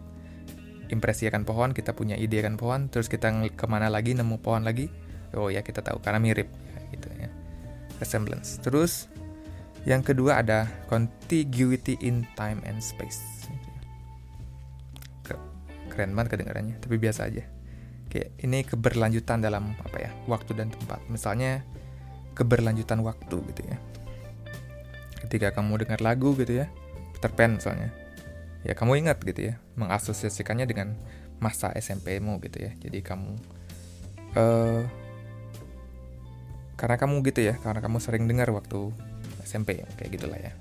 impresi 0.92 1.30
akan 1.30 1.48
pohon, 1.48 1.70
kita 1.72 1.96
punya 1.96 2.20
ide 2.20 2.42
akan 2.44 2.56
pohon, 2.60 2.82
terus 2.92 3.08
kita 3.08 3.32
ke 3.54 3.66
mana 3.70 3.88
lagi 3.88 4.18
nemu 4.18 4.42
pohon 4.42 4.66
lagi, 4.66 4.92
oh 5.38 5.50
ya 5.54 5.62
kita 5.62 5.84
tahu 5.84 6.02
karena 6.02 6.18
mirip 6.18 6.50
gitu 6.94 7.08
ya. 7.18 7.30
Resemblance. 8.00 8.58
Terus 8.64 9.12
yang 9.88 10.04
kedua 10.04 10.44
ada 10.44 10.68
contiguity 10.88 11.96
in 12.04 12.28
time 12.36 12.60
and 12.66 12.80
space. 12.80 13.22
Keren 15.90 16.16
banget 16.16 16.40
kedengarannya 16.40 16.80
tapi 16.80 16.96
biasa 16.96 17.28
aja. 17.28 17.44
Kayak 18.10 18.30
ini 18.42 18.66
keberlanjutan 18.66 19.44
dalam 19.44 19.76
apa 19.84 19.98
ya 20.00 20.12
waktu 20.26 20.56
dan 20.58 20.72
tempat. 20.72 21.04
Misalnya 21.12 21.62
keberlanjutan 22.34 23.04
waktu 23.04 23.38
gitu 23.54 23.62
ya. 23.68 23.78
Ketika 25.28 25.54
kamu 25.54 25.86
dengar 25.86 26.00
lagu 26.00 26.34
gitu 26.40 26.64
ya. 26.64 26.72
Peter 27.14 27.30
Pan 27.36 27.60
misalnya. 27.60 27.92
Ya 28.64 28.76
kamu 28.76 29.04
ingat 29.04 29.24
gitu 29.24 29.52
ya 29.52 29.60
mengasosiasikannya 29.80 30.68
dengan 30.68 30.96
masa 31.40 31.72
SMP-mu 31.76 32.40
gitu 32.44 32.60
ya. 32.60 32.72
Jadi 32.80 33.00
kamu 33.00 33.40
uh, 34.36 34.84
karena 36.80 36.96
kamu 36.96 37.20
gitu 37.28 37.44
ya 37.44 37.60
karena 37.60 37.84
kamu 37.84 38.00
sering 38.00 38.24
dengar 38.24 38.48
waktu 38.56 38.96
SMP 39.44 39.84
kayak 40.00 40.12
gitulah 40.16 40.40
ya. 40.40 40.56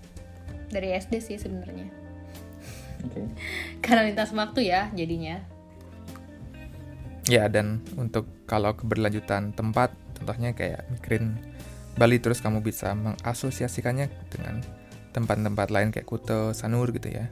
Dari 0.75 0.99
SD 0.99 1.23
sih 1.23 1.39
sebenarnya. 1.39 1.87
Okay. 2.99 3.31
karena 3.87 4.11
lintas 4.11 4.35
waktu 4.35 4.67
ya 4.67 4.91
jadinya. 4.91 5.39
Ya 7.31 7.47
dan 7.47 7.87
untuk 7.95 8.27
kalau 8.51 8.75
keberlanjutan 8.75 9.55
tempat 9.55 9.95
contohnya 10.19 10.59
kayak 10.59 10.91
mikirin 10.91 11.39
Bali 11.95 12.19
terus 12.19 12.43
kamu 12.43 12.67
bisa 12.67 12.91
mengasosiasikannya 12.99 14.11
dengan 14.35 14.59
tempat-tempat 15.15 15.71
lain 15.71 15.95
kayak 15.95 16.07
Kuta, 16.07 16.51
Sanur 16.51 16.91
gitu 16.91 17.15
ya. 17.15 17.31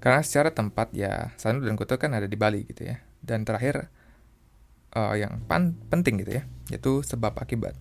Karena 0.00 0.24
secara 0.24 0.56
tempat 0.56 0.96
ya 0.96 1.36
Sanur 1.36 1.68
dan 1.68 1.76
Kuta 1.76 2.00
kan 2.00 2.16
ada 2.16 2.24
di 2.24 2.36
Bali 2.40 2.64
gitu 2.64 2.88
ya. 2.88 2.96
Dan 3.20 3.44
terakhir 3.44 3.92
uh, 4.94 5.14
yang 5.16 5.44
pan 5.44 5.76
penting 5.90 6.22
gitu 6.22 6.40
ya 6.40 6.42
yaitu 6.70 7.02
sebab 7.02 7.34
akibat 7.38 7.74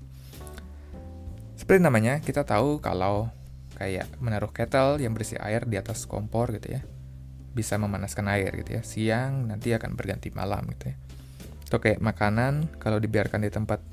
seperti 1.70 1.86
namanya, 1.86 2.18
kita 2.18 2.50
tahu 2.50 2.82
kalau 2.82 3.30
kayak 3.78 4.10
menaruh 4.18 4.50
kettle 4.50 4.98
yang 4.98 5.14
berisi 5.14 5.38
air 5.38 5.70
di 5.70 5.78
atas 5.78 6.10
kompor 6.10 6.50
gitu 6.58 6.74
ya, 6.74 6.82
bisa 7.54 7.78
memanaskan 7.78 8.26
air 8.26 8.50
gitu 8.58 8.74
ya. 8.74 8.82
Siang 8.82 9.46
nanti 9.46 9.70
akan 9.70 9.94
berganti 9.94 10.34
malam 10.34 10.66
gitu 10.74 10.90
ya. 10.90 10.98
Atau 11.70 11.78
kayak 11.78 12.02
makanan 12.02 12.74
kalau 12.82 12.98
dibiarkan 12.98 13.46
di 13.46 13.54
tempat 13.54 13.86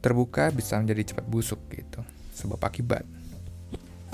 terbuka 0.00 0.48
bisa 0.48 0.80
menjadi 0.80 1.12
cepat 1.12 1.28
busuk 1.28 1.60
gitu. 1.76 2.00
Sebab 2.40 2.56
akibat. 2.64 3.04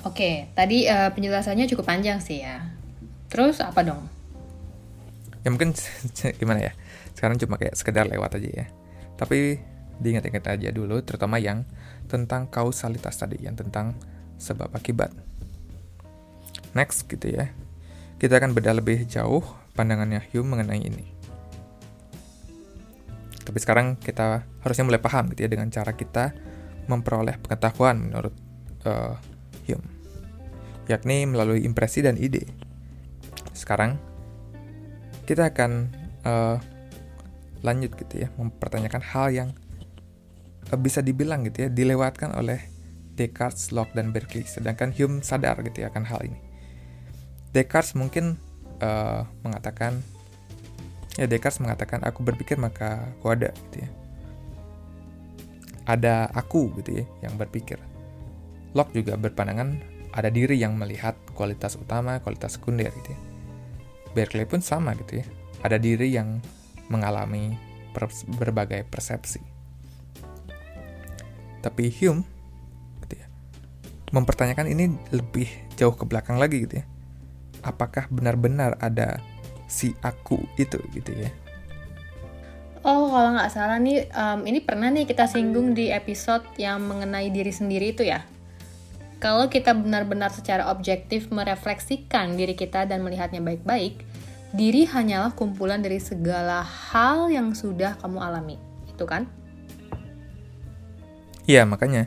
Oke, 0.03 0.51
tadi 0.59 0.91
uh, 0.91 1.15
penjelasannya 1.15 1.71
cukup 1.71 1.87
panjang 1.87 2.19
sih 2.19 2.43
ya. 2.43 2.75
Terus 3.31 3.63
apa 3.63 3.87
dong? 3.87 4.03
Ya 5.47 5.55
mungkin 5.55 5.79
gimana 6.43 6.59
ya? 6.59 6.73
Sekarang 7.15 7.39
cuma 7.39 7.55
kayak 7.55 7.79
sekedar 7.79 8.11
lewat 8.11 8.35
aja 8.35 8.51
ya. 8.51 8.67
Tapi 9.15 9.63
diingat-ingat 10.03 10.59
aja 10.59 10.75
dulu, 10.75 10.99
terutama 11.07 11.39
yang 11.39 11.63
tentang 12.11 12.51
kausalitas 12.51 13.15
tadi, 13.23 13.39
yang 13.47 13.55
tentang 13.55 13.95
sebab 14.37 14.75
akibat. 14.75 15.15
Next 16.75 17.07
gitu 17.07 17.31
ya. 17.31 17.55
Kita 18.19 18.37
akan 18.37 18.53
bedah 18.53 18.77
lebih 18.77 19.07
jauh 19.07 19.41
pandangannya 19.79 20.21
Hume 20.35 20.59
mengenai 20.59 20.83
ini. 20.83 21.07
Tapi 23.41 23.59
sekarang 23.59 23.97
kita 23.97 24.45
harusnya 24.63 24.85
mulai 24.87 25.01
paham 25.01 25.33
gitu 25.33 25.47
ya 25.47 25.51
dengan 25.51 25.73
cara 25.73 25.97
kita 25.97 26.37
memperoleh 26.87 27.39
pengetahuan 27.41 28.11
menurut 28.11 28.35
uh, 28.85 29.17
Hume, 29.67 29.87
yakni 30.91 31.25
melalui 31.25 31.63
impresi 31.63 32.03
dan 32.03 32.19
ide. 32.19 32.47
Sekarang 33.55 33.97
kita 35.25 35.51
akan 35.51 35.71
uh, 36.27 36.57
lanjut 37.63 37.95
gitu 37.97 38.27
ya, 38.27 38.29
mempertanyakan 38.37 39.03
hal 39.03 39.27
yang 39.31 39.49
bisa 40.79 41.03
dibilang 41.03 41.43
gitu 41.47 41.67
ya 41.67 41.69
dilewatkan 41.73 42.37
oleh 42.39 42.63
Descartes, 43.19 43.75
Locke 43.75 43.93
dan 43.93 44.15
Berkeley, 44.15 44.47
sedangkan 44.47 44.95
Hume 44.95 45.21
sadar 45.21 45.61
gitu 45.67 45.85
ya 45.85 45.93
akan 45.93 46.05
hal 46.07 46.21
ini. 46.25 46.39
Descartes 47.51 47.99
mungkin 47.99 48.39
uh, 48.81 49.27
mengatakan 49.43 49.99
ya 51.19 51.27
Descartes 51.27 51.59
mengatakan 51.59 52.07
aku 52.07 52.23
berpikir 52.23 52.57
maka 52.57 53.11
aku 53.19 53.35
ada 53.35 53.51
gitu 53.69 53.85
ya. 53.85 53.91
Ada 55.91 56.31
aku 56.31 56.71
gitu 56.81 57.03
ya 57.03 57.07
yang 57.27 57.35
berpikir. 57.35 57.77
Locke 58.73 58.95
juga 58.95 59.19
berpandangan 59.19 59.83
ada 60.15 60.31
diri 60.31 60.59
yang 60.59 60.79
melihat 60.79 61.19
kualitas 61.35 61.75
utama, 61.75 62.23
kualitas 62.23 62.55
sekunder 62.55 62.95
gitu 63.03 63.11
ya. 63.11 63.21
Berkeley 64.15 64.47
pun 64.47 64.63
sama 64.63 64.95
gitu 64.95 65.23
ya. 65.23 65.27
Ada 65.67 65.77
diri 65.77 66.15
yang 66.15 66.39
mengalami 66.91 67.59
berbagai 68.39 68.87
persepsi. 68.87 69.50
Tapi 71.61 71.93
Hume 71.93 72.25
gitu 73.05 73.21
ya, 73.21 73.27
mempertanyakan 74.17 74.67
ini 74.73 74.97
lebih 75.13 75.49
jauh 75.77 75.93
ke 75.93 76.05
belakang 76.09 76.41
lagi 76.41 76.65
gitu 76.65 76.81
ya. 76.81 76.85
Apakah 77.61 78.09
benar-benar 78.09 78.81
ada 78.81 79.21
si 79.69 79.93
aku 80.01 80.41
itu 80.57 80.81
gitu 80.97 81.13
ya? 81.13 81.31
Oh, 82.81 83.13
kalau 83.13 83.37
nggak 83.37 83.53
salah 83.53 83.77
nih, 83.77 84.09
um, 84.17 84.41
ini 84.49 84.65
pernah 84.65 84.89
nih 84.89 85.05
kita 85.05 85.29
singgung 85.29 85.77
di 85.77 85.93
episode 85.93 86.49
yang 86.57 86.81
mengenai 86.81 87.29
diri 87.29 87.53
sendiri 87.53 87.93
itu 87.93 88.09
ya. 88.09 88.25
Kalau 89.21 89.53
kita 89.53 89.77
benar-benar 89.77 90.33
secara 90.33 90.73
objektif 90.73 91.29
merefleksikan 91.29 92.41
diri 92.41 92.57
kita 92.57 92.89
dan 92.89 93.05
melihatnya 93.05 93.45
baik-baik, 93.45 94.01
diri 94.57 94.89
hanyalah 94.89 95.37
kumpulan 95.37 95.85
dari 95.85 96.01
segala 96.01 96.65
hal 96.65 97.29
yang 97.29 97.53
sudah 97.53 98.01
kamu 98.01 98.17
alami. 98.17 98.57
Itu 98.89 99.05
kan? 99.05 99.29
Iya, 101.51 101.67
makanya 101.67 102.07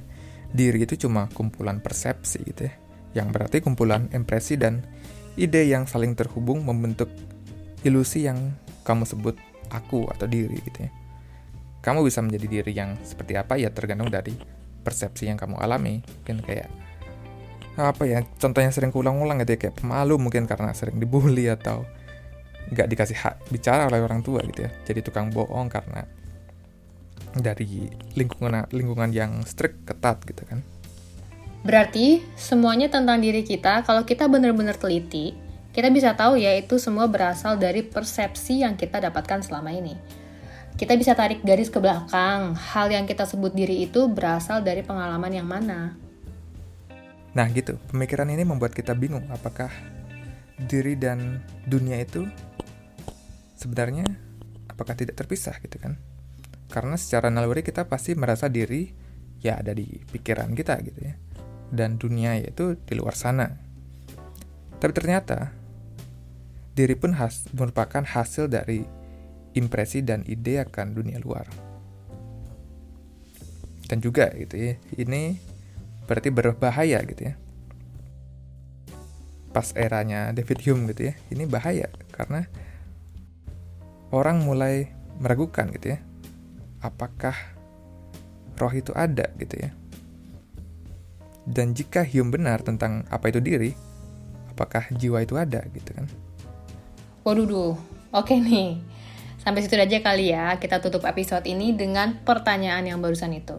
diri 0.56 0.88
itu 0.88 0.96
cuma 0.96 1.28
kumpulan 1.36 1.84
persepsi 1.84 2.40
gitu 2.48 2.72
ya. 2.72 2.74
Yang 3.12 3.28
berarti 3.36 3.58
kumpulan 3.60 4.08
impresi 4.16 4.56
dan 4.56 4.88
ide 5.36 5.68
yang 5.68 5.84
saling 5.84 6.16
terhubung 6.16 6.64
membentuk 6.64 7.12
ilusi 7.84 8.24
yang 8.24 8.56
kamu 8.88 9.04
sebut 9.04 9.36
aku 9.68 10.08
atau 10.08 10.32
diri 10.32 10.64
gitu 10.64 10.88
ya. 10.88 10.92
Kamu 11.84 12.08
bisa 12.08 12.24
menjadi 12.24 12.48
diri 12.48 12.72
yang 12.72 12.96
seperti 13.04 13.36
apa 13.36 13.60
ya 13.60 13.68
tergantung 13.68 14.08
dari 14.08 14.32
persepsi 14.88 15.28
yang 15.28 15.36
kamu 15.36 15.60
alami. 15.60 16.00
Mungkin 16.00 16.40
kayak 16.40 16.72
apa 17.76 18.08
ya 18.08 18.24
contohnya 18.40 18.72
sering 18.72 18.96
kuulang-ulang 18.96 19.44
gitu 19.44 19.58
ya 19.58 19.60
kayak 19.68 19.76
pemalu 19.82 20.16
mungkin 20.22 20.48
karena 20.48 20.72
sering 20.78 21.02
dibully 21.02 21.50
atau 21.50 21.84
nggak 22.70 22.86
dikasih 22.86 23.18
hak 23.18 23.36
bicara 23.50 23.90
oleh 23.90 23.98
orang 23.98 24.22
tua 24.22 24.46
gitu 24.46 24.70
ya 24.70 24.72
jadi 24.86 25.02
tukang 25.02 25.34
bohong 25.34 25.74
karena 25.74 26.06
dari 27.38 27.90
lingkungan 28.14 28.70
lingkungan 28.70 29.10
yang 29.10 29.42
strict 29.48 29.86
ketat 29.88 30.22
gitu 30.26 30.44
kan. 30.46 30.62
Berarti 31.64 32.20
semuanya 32.36 32.92
tentang 32.92 33.24
diri 33.24 33.42
kita 33.42 33.88
kalau 33.88 34.04
kita 34.04 34.28
benar-benar 34.28 34.76
teliti 34.76 35.44
kita 35.74 35.90
bisa 35.90 36.14
tahu 36.14 36.38
ya 36.38 36.54
itu 36.54 36.78
semua 36.78 37.10
berasal 37.10 37.58
dari 37.58 37.82
persepsi 37.82 38.62
yang 38.62 38.78
kita 38.78 39.02
dapatkan 39.02 39.42
selama 39.42 39.74
ini. 39.74 39.98
Kita 40.78 40.94
bisa 40.94 41.18
tarik 41.18 41.42
garis 41.42 41.74
ke 41.74 41.82
belakang 41.82 42.54
hal 42.54 42.94
yang 42.94 43.10
kita 43.10 43.26
sebut 43.26 43.58
diri 43.58 43.90
itu 43.90 44.06
berasal 44.06 44.62
dari 44.62 44.86
pengalaman 44.86 45.34
yang 45.34 45.50
mana. 45.50 45.98
Nah 47.34 47.50
gitu, 47.50 47.82
pemikiran 47.90 48.30
ini 48.30 48.46
membuat 48.46 48.78
kita 48.78 48.94
bingung 48.94 49.26
apakah 49.34 49.74
diri 50.62 50.94
dan 50.94 51.42
dunia 51.66 51.98
itu 51.98 52.30
sebenarnya 53.58 54.06
apakah 54.70 54.94
tidak 54.94 55.18
terpisah 55.18 55.58
gitu 55.58 55.82
kan? 55.82 55.98
Karena 56.74 56.98
secara 56.98 57.30
naluri 57.30 57.62
kita 57.62 57.86
pasti 57.86 58.18
merasa 58.18 58.50
diri 58.50 58.90
ya 59.46 59.62
ada 59.62 59.78
di 59.78 59.86
pikiran 59.86 60.58
kita 60.58 60.82
gitu 60.82 61.00
ya. 61.06 61.14
Dan 61.70 62.02
dunia 62.02 62.42
yaitu 62.42 62.74
di 62.82 62.94
luar 62.98 63.14
sana. 63.14 63.54
Tapi 64.82 64.92
ternyata 64.92 65.54
diri 66.74 66.98
pun 66.98 67.14
has, 67.14 67.46
merupakan 67.54 68.02
hasil 68.02 68.50
dari 68.50 68.82
impresi 69.54 70.02
dan 70.02 70.26
ide 70.26 70.58
akan 70.66 70.98
dunia 70.98 71.22
luar. 71.22 71.46
Dan 73.86 74.02
juga 74.02 74.34
gitu 74.34 74.58
ya, 74.58 74.74
ini 74.98 75.38
berarti 76.10 76.30
berbahaya 76.34 77.00
gitu 77.06 77.32
ya 77.32 77.36
pas 79.54 79.70
eranya 79.78 80.34
David 80.34 80.66
Hume 80.66 80.90
gitu 80.92 81.14
ya 81.14 81.16
ini 81.30 81.46
bahaya 81.46 81.88
karena 82.10 82.50
orang 84.10 84.42
mulai 84.42 84.90
meragukan 85.22 85.70
gitu 85.78 85.94
ya 85.96 86.00
apakah 86.84 87.34
roh 88.60 88.74
itu 88.76 88.92
ada 88.94 89.32
gitu 89.40 89.56
ya 89.58 89.72
dan 91.48 91.72
jika 91.72 92.04
Hume 92.04 92.36
benar 92.36 92.62
tentang 92.62 93.08
apa 93.08 93.32
itu 93.32 93.40
diri 93.40 93.72
apakah 94.52 94.86
jiwa 94.94 95.24
itu 95.24 95.40
ada 95.40 95.64
gitu 95.72 95.90
kan 95.96 96.06
waduh 97.24 97.48
duh 97.48 97.76
oke 98.12 98.36
nih 98.36 98.78
sampai 99.42 99.64
situ 99.64 99.80
aja 99.80 100.04
kali 100.04 100.36
ya 100.36 100.60
kita 100.60 100.84
tutup 100.84 101.08
episode 101.08 101.48
ini 101.48 101.72
dengan 101.72 102.22
pertanyaan 102.22 102.86
yang 102.86 103.00
barusan 103.02 103.34
itu 103.34 103.58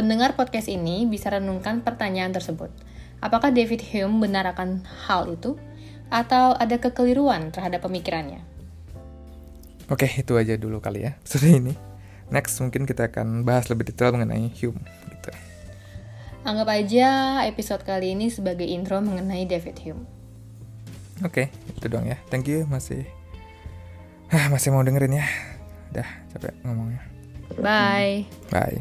Pendengar 0.00 0.32
podcast 0.32 0.70
ini 0.72 1.04
bisa 1.04 1.28
renungkan 1.28 1.84
pertanyaan 1.84 2.32
tersebut. 2.32 2.72
Apakah 3.20 3.52
David 3.52 3.84
Hume 3.90 4.24
benar 4.24 4.48
akan 4.48 4.86
hal 4.86 5.28
itu? 5.28 5.60
Atau 6.08 6.56
ada 6.56 6.80
kekeliruan 6.80 7.52
terhadap 7.52 7.84
pemikirannya? 7.84 8.40
Oke, 9.92 10.08
itu 10.08 10.40
aja 10.40 10.56
dulu 10.56 10.80
kali 10.80 11.04
ya 11.04 11.20
episode 11.20 11.52
ini 11.52 11.89
next 12.30 12.58
mungkin 12.62 12.86
kita 12.86 13.10
akan 13.10 13.42
bahas 13.42 13.68
lebih 13.68 13.90
detail 13.90 14.14
mengenai 14.14 14.50
Hume 14.58 14.80
gitu. 15.10 15.30
Anggap 16.46 16.68
aja 16.72 17.08
episode 17.44 17.84
kali 17.84 18.16
ini 18.16 18.32
sebagai 18.32 18.64
intro 18.64 19.02
mengenai 19.04 19.44
David 19.44 19.76
Hume. 19.84 20.04
Oke, 21.20 21.52
okay, 21.52 21.76
itu 21.76 21.86
doang 21.90 22.08
ya. 22.08 22.16
Thank 22.32 22.48
you 22.48 22.64
masih 22.64 23.04
ah, 24.32 24.48
masih 24.48 24.72
mau 24.72 24.80
dengerin 24.80 25.20
ya. 25.20 25.26
Udah 25.92 26.08
capek 26.32 26.54
ngomongnya. 26.64 27.02
Bye. 27.60 28.24
Bye. 28.48 28.80